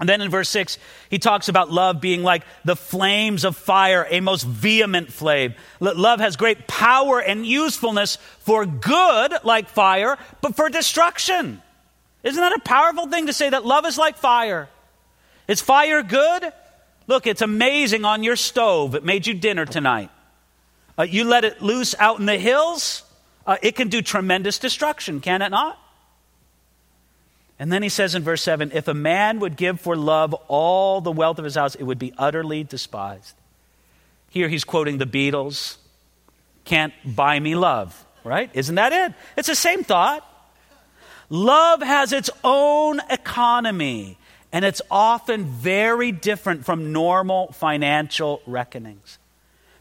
[0.00, 0.78] And then in verse 6,
[1.10, 5.54] he talks about love being like the flames of fire, a most vehement flame.
[5.80, 11.60] Love has great power and usefulness for good, like fire, but for destruction.
[12.22, 14.68] Isn't that a powerful thing to say that love is like fire?
[15.48, 16.52] Is fire good?
[17.08, 18.94] Look, it's amazing on your stove.
[18.94, 20.10] It made you dinner tonight.
[20.96, 23.02] Uh, you let it loose out in the hills,
[23.48, 25.78] uh, it can do tremendous destruction, can it not?
[27.58, 31.00] And then he says in verse 7 if a man would give for love all
[31.00, 33.34] the wealth of his house, it would be utterly despised.
[34.28, 35.78] Here he's quoting the Beatles
[36.66, 38.50] can't buy me love, right?
[38.52, 39.14] Isn't that it?
[39.38, 40.22] It's the same thought.
[41.30, 44.18] Love has its own economy,
[44.52, 49.18] and it's often very different from normal financial reckonings.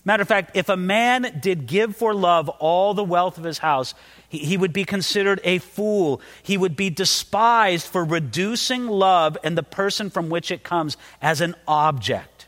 [0.08, 3.58] Matter of fact, if a man did give for love all the wealth of his
[3.58, 3.94] house,
[4.30, 6.22] he, he, would be considered a fool.
[6.44, 11.42] He would be despised for reducing love and the person from which it comes as
[11.42, 12.48] an object.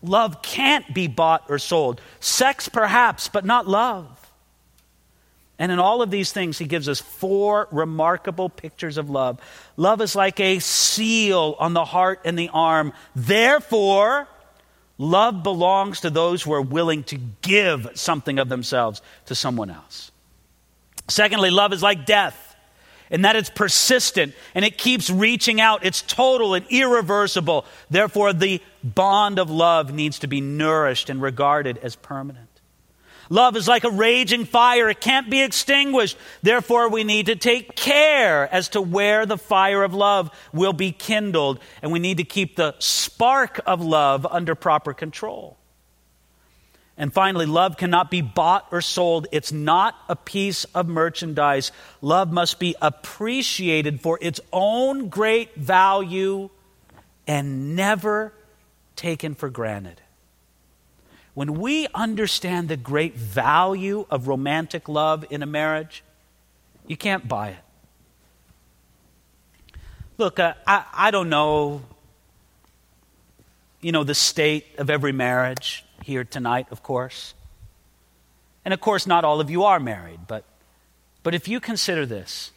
[0.00, 2.00] Love can't be bought or sold.
[2.20, 4.30] Sex, perhaps, but not love.
[5.58, 9.40] And in all of these things, he gives us four remarkable pictures of love.
[9.76, 12.92] Love is like a seal on the heart and the arm.
[13.16, 14.28] Therefore,
[14.98, 20.10] Love belongs to those who are willing to give something of themselves to someone else.
[21.06, 22.56] Secondly, love is like death
[23.10, 25.84] in that it's persistent and it keeps reaching out.
[25.84, 27.64] It's total and irreversible.
[27.88, 32.47] Therefore, the bond of love needs to be nourished and regarded as permanent.
[33.30, 36.16] Love is like a raging fire, it can't be extinguished.
[36.42, 40.92] Therefore, we need to take care as to where the fire of love will be
[40.92, 45.58] kindled, and we need to keep the spark of love under proper control.
[46.96, 49.28] And finally, love cannot be bought or sold.
[49.30, 51.70] It's not a piece of merchandise.
[52.00, 56.50] Love must be appreciated for its own great value
[57.28, 58.32] and never
[58.96, 60.00] taken for granted.
[61.38, 66.02] When we understand the great value of romantic love in a marriage,
[66.88, 69.78] you can't buy it.
[70.16, 71.82] Look, uh, I, I don't know,
[73.80, 77.34] you know, the state of every marriage here tonight, of course.
[78.64, 80.42] And of course, not all of you are married, but,
[81.22, 82.50] but if you consider this,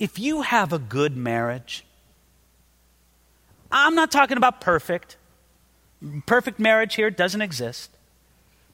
[0.00, 1.84] if you have a good marriage,
[3.70, 5.18] I'm not talking about perfect.
[6.26, 7.91] Perfect marriage here doesn't exist.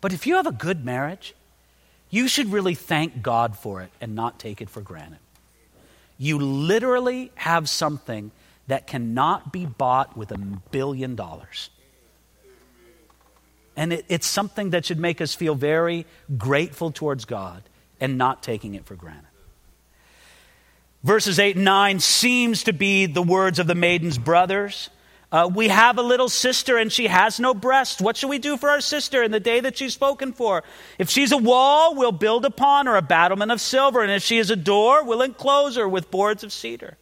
[0.01, 1.35] But if you have a good marriage,
[2.11, 5.19] you should really thank God for it and not take it for granted.
[6.17, 8.31] You literally have something
[8.67, 10.39] that cannot be bought with a
[10.71, 11.71] billion dollars.
[13.77, 16.05] And it, it's something that should make us feel very
[16.37, 17.63] grateful towards God
[18.01, 19.25] and not taking it for granted.
[21.05, 24.91] Verses 8 and 9 seems to be the words of the maiden's brothers.
[25.31, 28.01] Uh, we have a little sister and she has no breast.
[28.01, 30.65] What shall we do for our sister in the day that she's spoken for?
[30.99, 34.03] If she's a wall, we'll build upon her a battlement of silver.
[34.03, 36.97] And if she is a door, we'll enclose her with boards of cedar.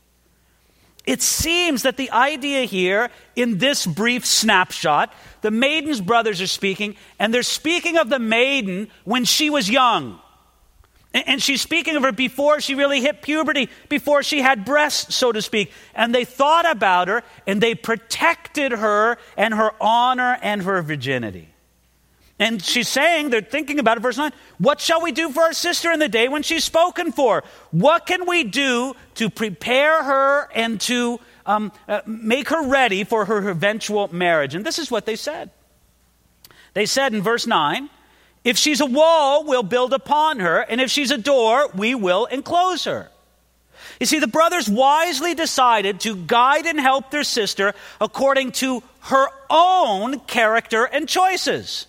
[1.06, 6.96] It seems that the idea here, in this brief snapshot, the maiden's brothers are speaking,
[7.20, 10.18] and they're speaking of the maiden when she was young.
[11.24, 15.32] And she's speaking of her before she really hit puberty, before she had breasts, so
[15.32, 15.72] to speak.
[15.94, 21.48] And they thought about her and they protected her and her honor and her virginity.
[22.38, 25.54] And she's saying, they're thinking about it, verse 9, what shall we do for our
[25.54, 27.44] sister in the day when she's spoken for?
[27.70, 33.24] What can we do to prepare her and to um, uh, make her ready for
[33.24, 34.54] her eventual marriage?
[34.54, 35.50] And this is what they said.
[36.74, 37.88] They said in verse 9,
[38.46, 42.26] if she's a wall, we'll build upon her, and if she's a door, we will
[42.26, 43.10] enclose her.
[43.98, 49.26] You see, the brothers wisely decided to guide and help their sister according to her
[49.50, 51.88] own character and choices.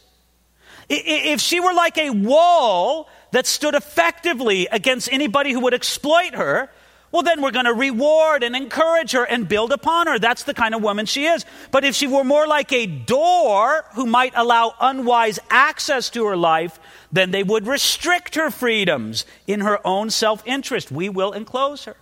[0.90, 6.72] If she were like a wall that stood effectively against anybody who would exploit her,
[7.12, 10.20] well, then we're going to reward and encourage her and build upon her.
[10.20, 11.46] That's the kind of woman she is.
[11.72, 16.36] But if she were more like a door who might allow unwise access to her
[16.36, 16.80] life,
[17.12, 20.92] then they would restrict her freedoms in her own self interest.
[20.92, 21.96] We will enclose her.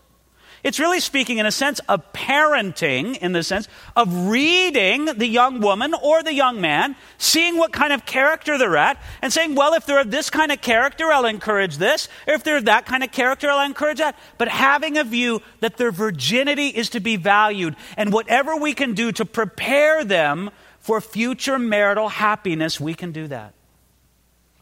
[0.65, 5.61] It's really speaking, in a sense, of parenting, in the sense of reading the young
[5.61, 9.75] woman or the young man, seeing what kind of character they're at, and saying, well,
[9.75, 12.09] if they're of this kind of character, I'll encourage this.
[12.27, 14.17] Or if they're of that kind of character, I'll encourage that.
[14.39, 18.95] But having a view that their virginity is to be valued, and whatever we can
[18.95, 20.49] do to prepare them
[20.79, 23.54] for future marital happiness, we can do that.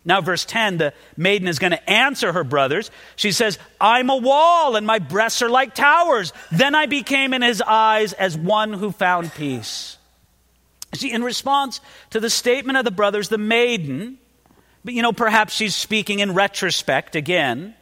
[0.06, 2.92] Now, verse 10, the maiden is going to answer her brothers.
[3.16, 6.34] She says, I'm a wall and my breasts are like towers.
[6.52, 9.98] Then I became in his eyes as one who found peace.
[10.94, 11.80] See, in response
[12.10, 14.18] to the statement of the brothers, the maiden,
[14.84, 17.74] but you know, perhaps she's speaking in retrospect again.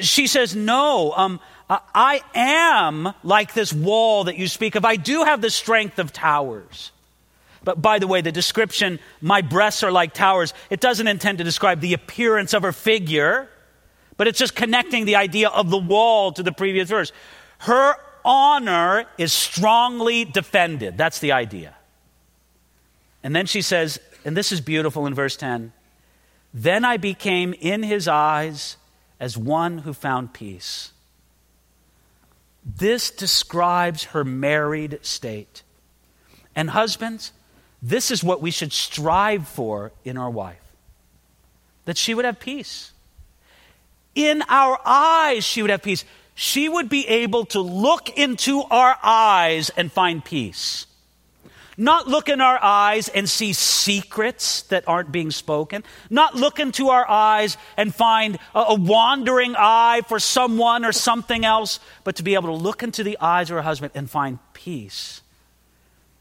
[0.00, 4.84] She says, No, um, I am like this wall that you speak of.
[4.84, 6.92] I do have the strength of towers.
[7.64, 11.44] But by the way, the description, my breasts are like towers, it doesn't intend to
[11.44, 13.48] describe the appearance of her figure,
[14.16, 17.12] but it's just connecting the idea of the wall to the previous verse.
[17.58, 17.94] Her
[18.24, 20.98] honor is strongly defended.
[20.98, 21.74] That's the idea.
[23.22, 25.72] And then she says, and this is beautiful in verse 10
[26.52, 28.76] Then I became in his eyes
[29.20, 30.92] as one who found peace.
[32.64, 35.62] This describes her married state.
[36.54, 37.32] And husbands,
[37.82, 40.62] this is what we should strive for in our wife
[41.84, 42.92] that she would have peace.
[44.14, 46.04] In our eyes, she would have peace.
[46.34, 50.86] She would be able to look into our eyes and find peace.
[51.78, 55.82] Not look in our eyes and see secrets that aren't being spoken.
[56.10, 61.80] Not look into our eyes and find a, wandering eye for someone or something else,
[62.04, 65.21] but to be able to look into the eyes of her husband and find peace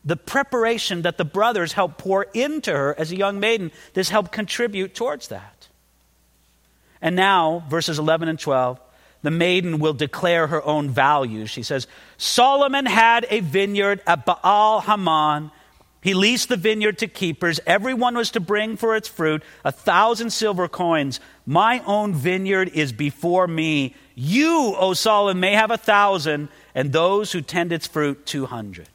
[0.04, 4.32] the preparation that the brothers helped pour into her as a young maiden, this helped
[4.32, 5.68] contribute towards that.
[7.02, 8.80] And now, verses 11 and 12,
[9.24, 11.46] the maiden will declare her own value.
[11.46, 11.88] She says,
[12.18, 15.52] Solomon had a vineyard at Baal Hamon.
[16.02, 17.60] He leased the vineyard to keepers.
[17.68, 21.20] Everyone was to bring for its fruit a thousand silver coins.
[21.46, 23.96] My own vineyard is before me.
[24.16, 28.90] You, O Solomon, may have a thousand, and those who tend its fruit, two hundred.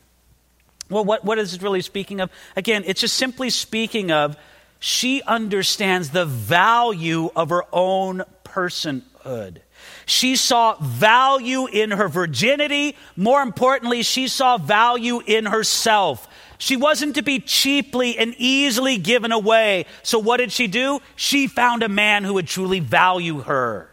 [0.89, 2.31] Well, what, what is it really speaking of?
[2.55, 4.37] Again, it's just simply speaking of
[4.79, 9.59] she understands the value of her own personhood.
[10.05, 12.97] She saw value in her virginity.
[13.17, 16.29] More importantly, she saw value in herself.
[16.59, 19.87] She wasn't to be cheaply and easily given away.
[20.03, 21.01] So, what did she do?
[21.17, 23.91] She found a man who would truly value her.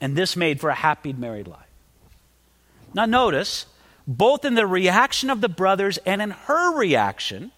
[0.00, 1.60] And this made for a happy married life.
[2.92, 3.66] Now, notice
[4.08, 7.52] both in the reaction of the brothers and in her reaction,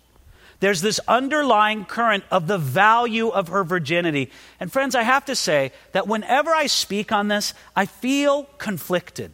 [0.59, 4.31] there's this underlying current of the value of her virginity.
[4.59, 9.33] And friends, I have to say that whenever I speak on this, I feel conflicted.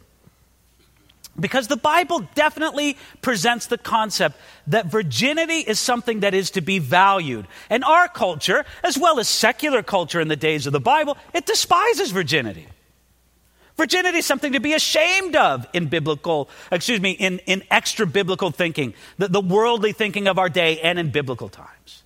[1.39, 4.37] Because the Bible definitely presents the concept
[4.67, 7.47] that virginity is something that is to be valued.
[7.69, 11.45] And our culture, as well as secular culture in the days of the Bible, it
[11.45, 12.67] despises virginity.
[13.77, 18.49] Virginity is something to be ashamed of in biblical, excuse me, in, in extra biblical
[18.49, 22.03] thinking, the, the worldly thinking of our day and in biblical times.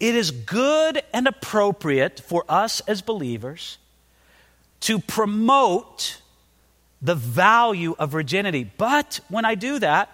[0.00, 3.76] It is good and appropriate for us as believers
[4.80, 6.22] to promote
[7.02, 8.64] the value of virginity.
[8.64, 10.08] But when I do that,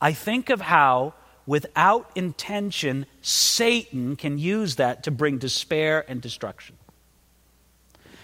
[0.00, 1.14] I think of how,
[1.46, 6.76] without intention, Satan can use that to bring despair and destruction.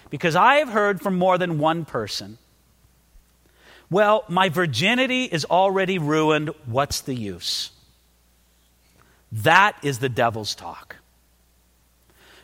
[0.09, 2.37] Because I have heard from more than one person,
[3.91, 6.49] well, my virginity is already ruined.
[6.65, 7.71] What's the use?
[9.31, 10.95] That is the devil's talk.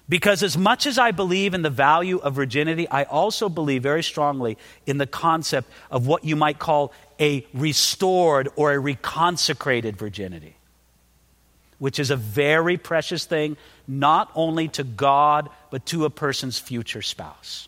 [0.07, 4.03] Because as much as I believe in the value of virginity, I also believe very
[4.03, 10.57] strongly in the concept of what you might call a restored or a reconsecrated virginity.
[11.79, 13.57] which is a very precious thing,
[13.87, 17.67] not only to God, but to a person's future spouse.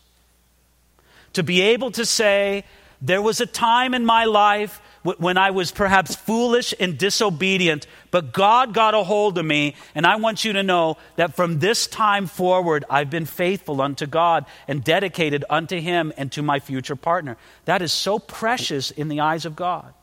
[1.34, 2.64] To be able to say,
[3.00, 8.32] there was a time in my life when I was perhaps foolish and disobedient, but
[8.32, 11.86] God got a hold of me, and I want you to know that from this
[11.86, 16.96] time forward, I've been faithful unto God and dedicated unto Him and to my future
[16.96, 17.36] partner.
[17.64, 19.94] That is so precious in the eyes of God.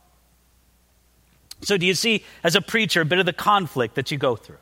[1.62, 4.36] So, do you see, as a preacher, a bit of the conflict that you go
[4.36, 4.58] through?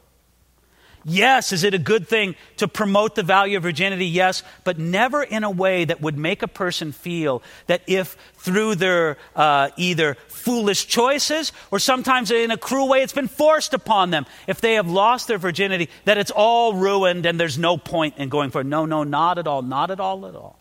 [1.04, 4.06] Yes, is it a good thing to promote the value of virginity?
[4.06, 8.76] Yes, but never in a way that would make a person feel that if through
[8.76, 14.10] their uh, either foolish choices or sometimes in a cruel way it's been forced upon
[14.10, 18.16] them, if they have lost their virginity, that it's all ruined and there's no point
[18.16, 18.66] in going for it.
[18.66, 20.58] No, no, not at all, not at all at all.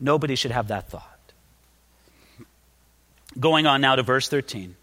[0.00, 1.06] Nobody should have that thought.
[3.38, 4.74] Going on now to verse 13.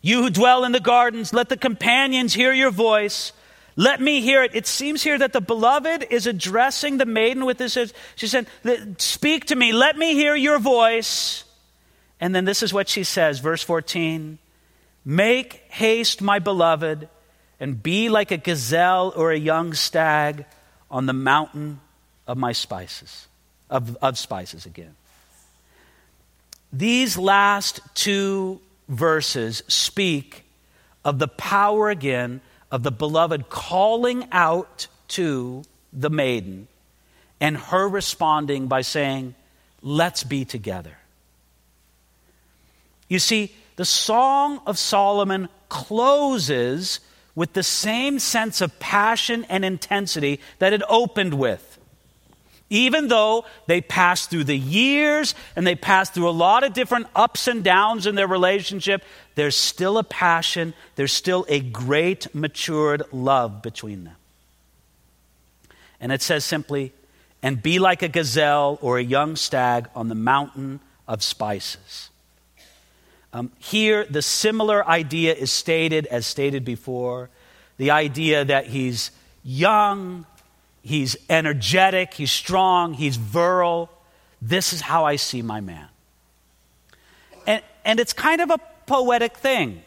[0.00, 3.32] You who dwell in the gardens, let the companions hear your voice.
[3.76, 4.54] Let me hear it.
[4.54, 7.78] It seems here that the beloved is addressing the maiden with this.
[8.16, 8.46] She said,
[8.98, 9.72] Speak to me.
[9.72, 11.44] Let me hear your voice.
[12.20, 14.38] And then this is what she says, verse 14
[15.04, 17.08] Make haste, my beloved,
[17.58, 20.44] and be like a gazelle or a young stag
[20.90, 21.80] on the mountain
[22.26, 23.26] of my spices,
[23.70, 24.94] of, of spices again.
[26.72, 30.44] These last two verses speak
[31.04, 32.40] of the power again
[32.72, 35.62] of the beloved calling out to
[35.92, 36.66] the maiden
[37.38, 39.36] and her responding by saying,
[39.82, 40.96] Let's be together.
[43.08, 47.00] You see, the Song of Solomon closes
[47.34, 51.71] with the same sense of passion and intensity that it opened with.
[52.72, 57.06] Even though they passed through the years and they passed through a lot of different
[57.14, 59.04] ups and downs in their relationship,
[59.34, 64.16] there's still a passion, there's still a great matured love between them.
[66.00, 66.94] And it says simply,
[67.42, 72.08] and be like a gazelle or a young stag on the mountain of spices.
[73.34, 77.28] Um, here, the similar idea is stated as stated before
[77.76, 79.10] the idea that he's
[79.44, 80.24] young,
[80.82, 83.88] He's energetic, he's strong, he's virile.
[84.40, 85.86] This is how I see my man.
[87.46, 89.82] And, and it's kind of a poetic thing.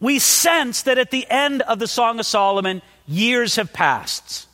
[0.00, 4.46] We sense that at the end of the Song of Solomon, years have passed.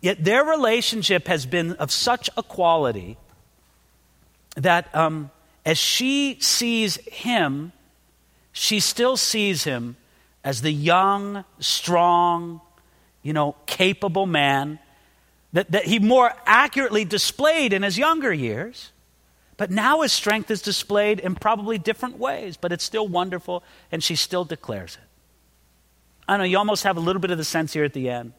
[0.00, 3.16] Yet their relationship has been of such a quality
[4.56, 5.30] that um,
[5.64, 7.72] as she sees him,
[8.52, 9.96] she still sees him
[10.44, 12.60] as the young, strong,
[13.26, 14.78] you know, capable man
[15.52, 18.92] that, that he more accurately displayed in his younger years.
[19.56, 24.00] But now his strength is displayed in probably different ways, but it's still wonderful, and
[24.00, 25.08] she still declares it.
[26.28, 28.32] I know you almost have a little bit of the sense here at the end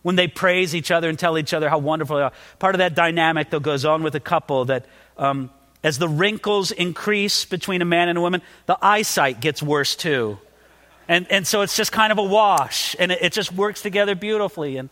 [0.00, 2.32] when they praise each other and tell each other how wonderful they are.
[2.58, 4.86] Part of that dynamic that goes on with a couple that
[5.18, 5.50] um,
[5.84, 10.38] as the wrinkles increase between a man and a woman, the eyesight gets worse too.
[11.10, 14.14] And, and so it's just kind of a wash, and it, it just works together
[14.14, 14.76] beautifully.
[14.76, 14.90] And,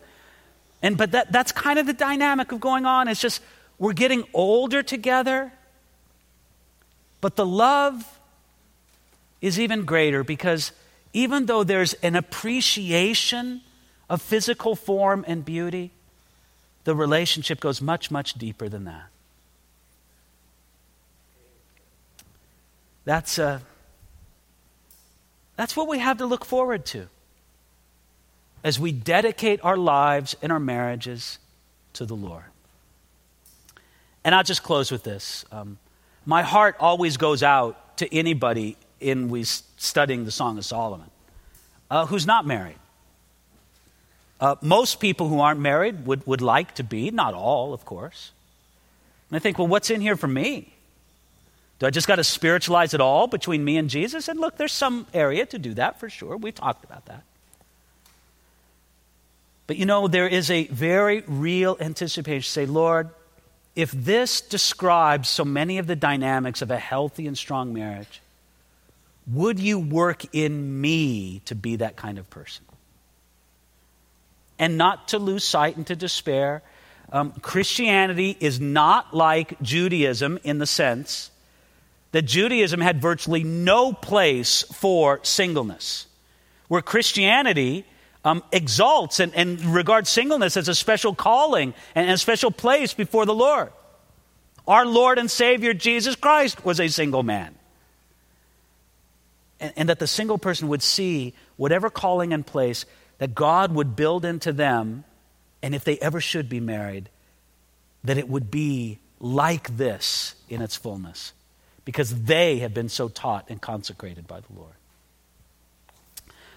[0.81, 3.07] and, but that, that's kind of the dynamic of going on.
[3.07, 3.41] It's just
[3.77, 5.53] we're getting older together,
[7.21, 8.19] but the love
[9.39, 10.73] is even greater because
[11.13, 13.61] even though there's an appreciation
[14.09, 15.89] of physical form and beauty,
[16.83, 19.05] the relationship goes much, much deeper than that.
[23.05, 23.61] That's a,
[25.59, 27.09] that's what we have to look forward to
[28.63, 31.37] as we dedicate our lives and our marriages
[31.91, 32.45] to the Lord.
[34.23, 35.43] And I'll just close with this.
[35.51, 35.77] Um,
[36.25, 41.09] my heart always goes out to anybody in we studying the Song of Solomon
[41.91, 42.79] uh, who's not married.
[44.39, 48.31] Uh, most people who aren't married would, would like to be, not all, of course.
[49.29, 50.73] And I think, well, what's in here for me?
[51.79, 54.27] Do I just got to spiritualize it all between me and Jesus?
[54.27, 56.35] And look, there's some area to do that for sure.
[56.35, 57.23] We've talked about that.
[59.65, 62.49] But you know, there is a very real anticipation.
[62.49, 63.09] Say, Lord,
[63.75, 68.21] if this describes so many of the dynamics of a healthy and strong marriage,
[69.31, 72.65] would you work in me to be that kind of person?
[74.57, 76.61] And not to lose sight and to despair.
[77.11, 81.31] Um, Christianity is not like Judaism in the sense
[82.11, 86.07] that Judaism had virtually no place for singleness,
[86.67, 87.85] where Christianity
[88.25, 93.25] um, exalts and, and, regards singleness as a special calling and a special place before
[93.25, 93.71] the Lord.
[94.67, 97.55] Our Lord and Savior Jesus Christ was a single man.
[99.59, 102.85] and, and that the single person would see whatever calling and place
[103.19, 105.03] that God would build into them,
[105.61, 107.09] and if they ever should be married,
[108.03, 111.33] that it would be like this in its fullness,
[111.85, 114.73] because they have been so taught and consecrated by the Lord.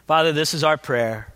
[0.07, 1.33] Father, this is our prayer.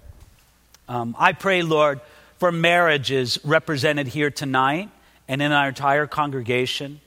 [0.88, 2.00] Um, I pray, Lord,
[2.38, 4.90] for marriages represented here tonight
[5.28, 7.00] and in our entire congregation.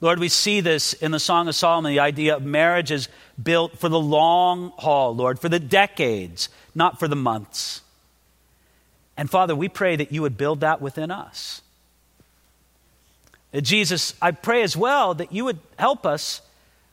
[0.00, 1.90] Lord, we see this in the Song of Solomon.
[1.90, 3.08] The idea of marriage is
[3.42, 7.82] built for the long haul, Lord, for the decades, not for the months.
[9.16, 11.62] And Father, we pray that you would build that within us.
[13.52, 16.42] Uh, Jesus, I pray as well that you would help us,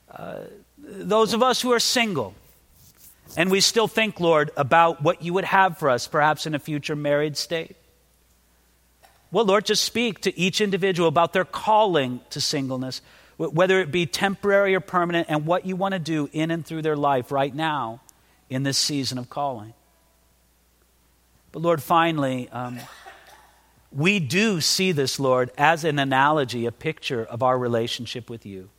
[0.10, 0.42] uh,
[0.78, 2.34] those of us who are single,
[3.36, 6.60] and we still think, Lord, about what you would have for us, perhaps in a
[6.60, 7.76] future married state.
[9.32, 13.02] Well, Lord, just speak to each individual about their calling to singleness,
[13.38, 16.84] whether it be temporary or permanent, and what you want to do in and through
[16.84, 18.00] their life right now
[18.50, 19.74] in this season of calling.
[21.52, 22.80] But Lord, finally, um,
[23.96, 28.70] we do see this, Lord, as an analogy, a picture of our relationship with you.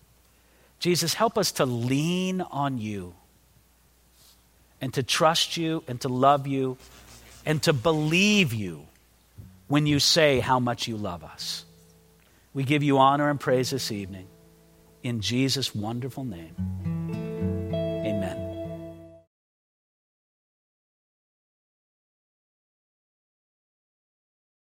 [0.79, 3.15] Jesus, help us to lean on you
[4.81, 6.77] and to trust you and to love you
[7.47, 8.87] and to believe you
[9.69, 11.65] when you say how much you love us.
[12.53, 14.27] We give you honor and praise this evening.
[15.03, 16.96] In Jesus' wonderful name.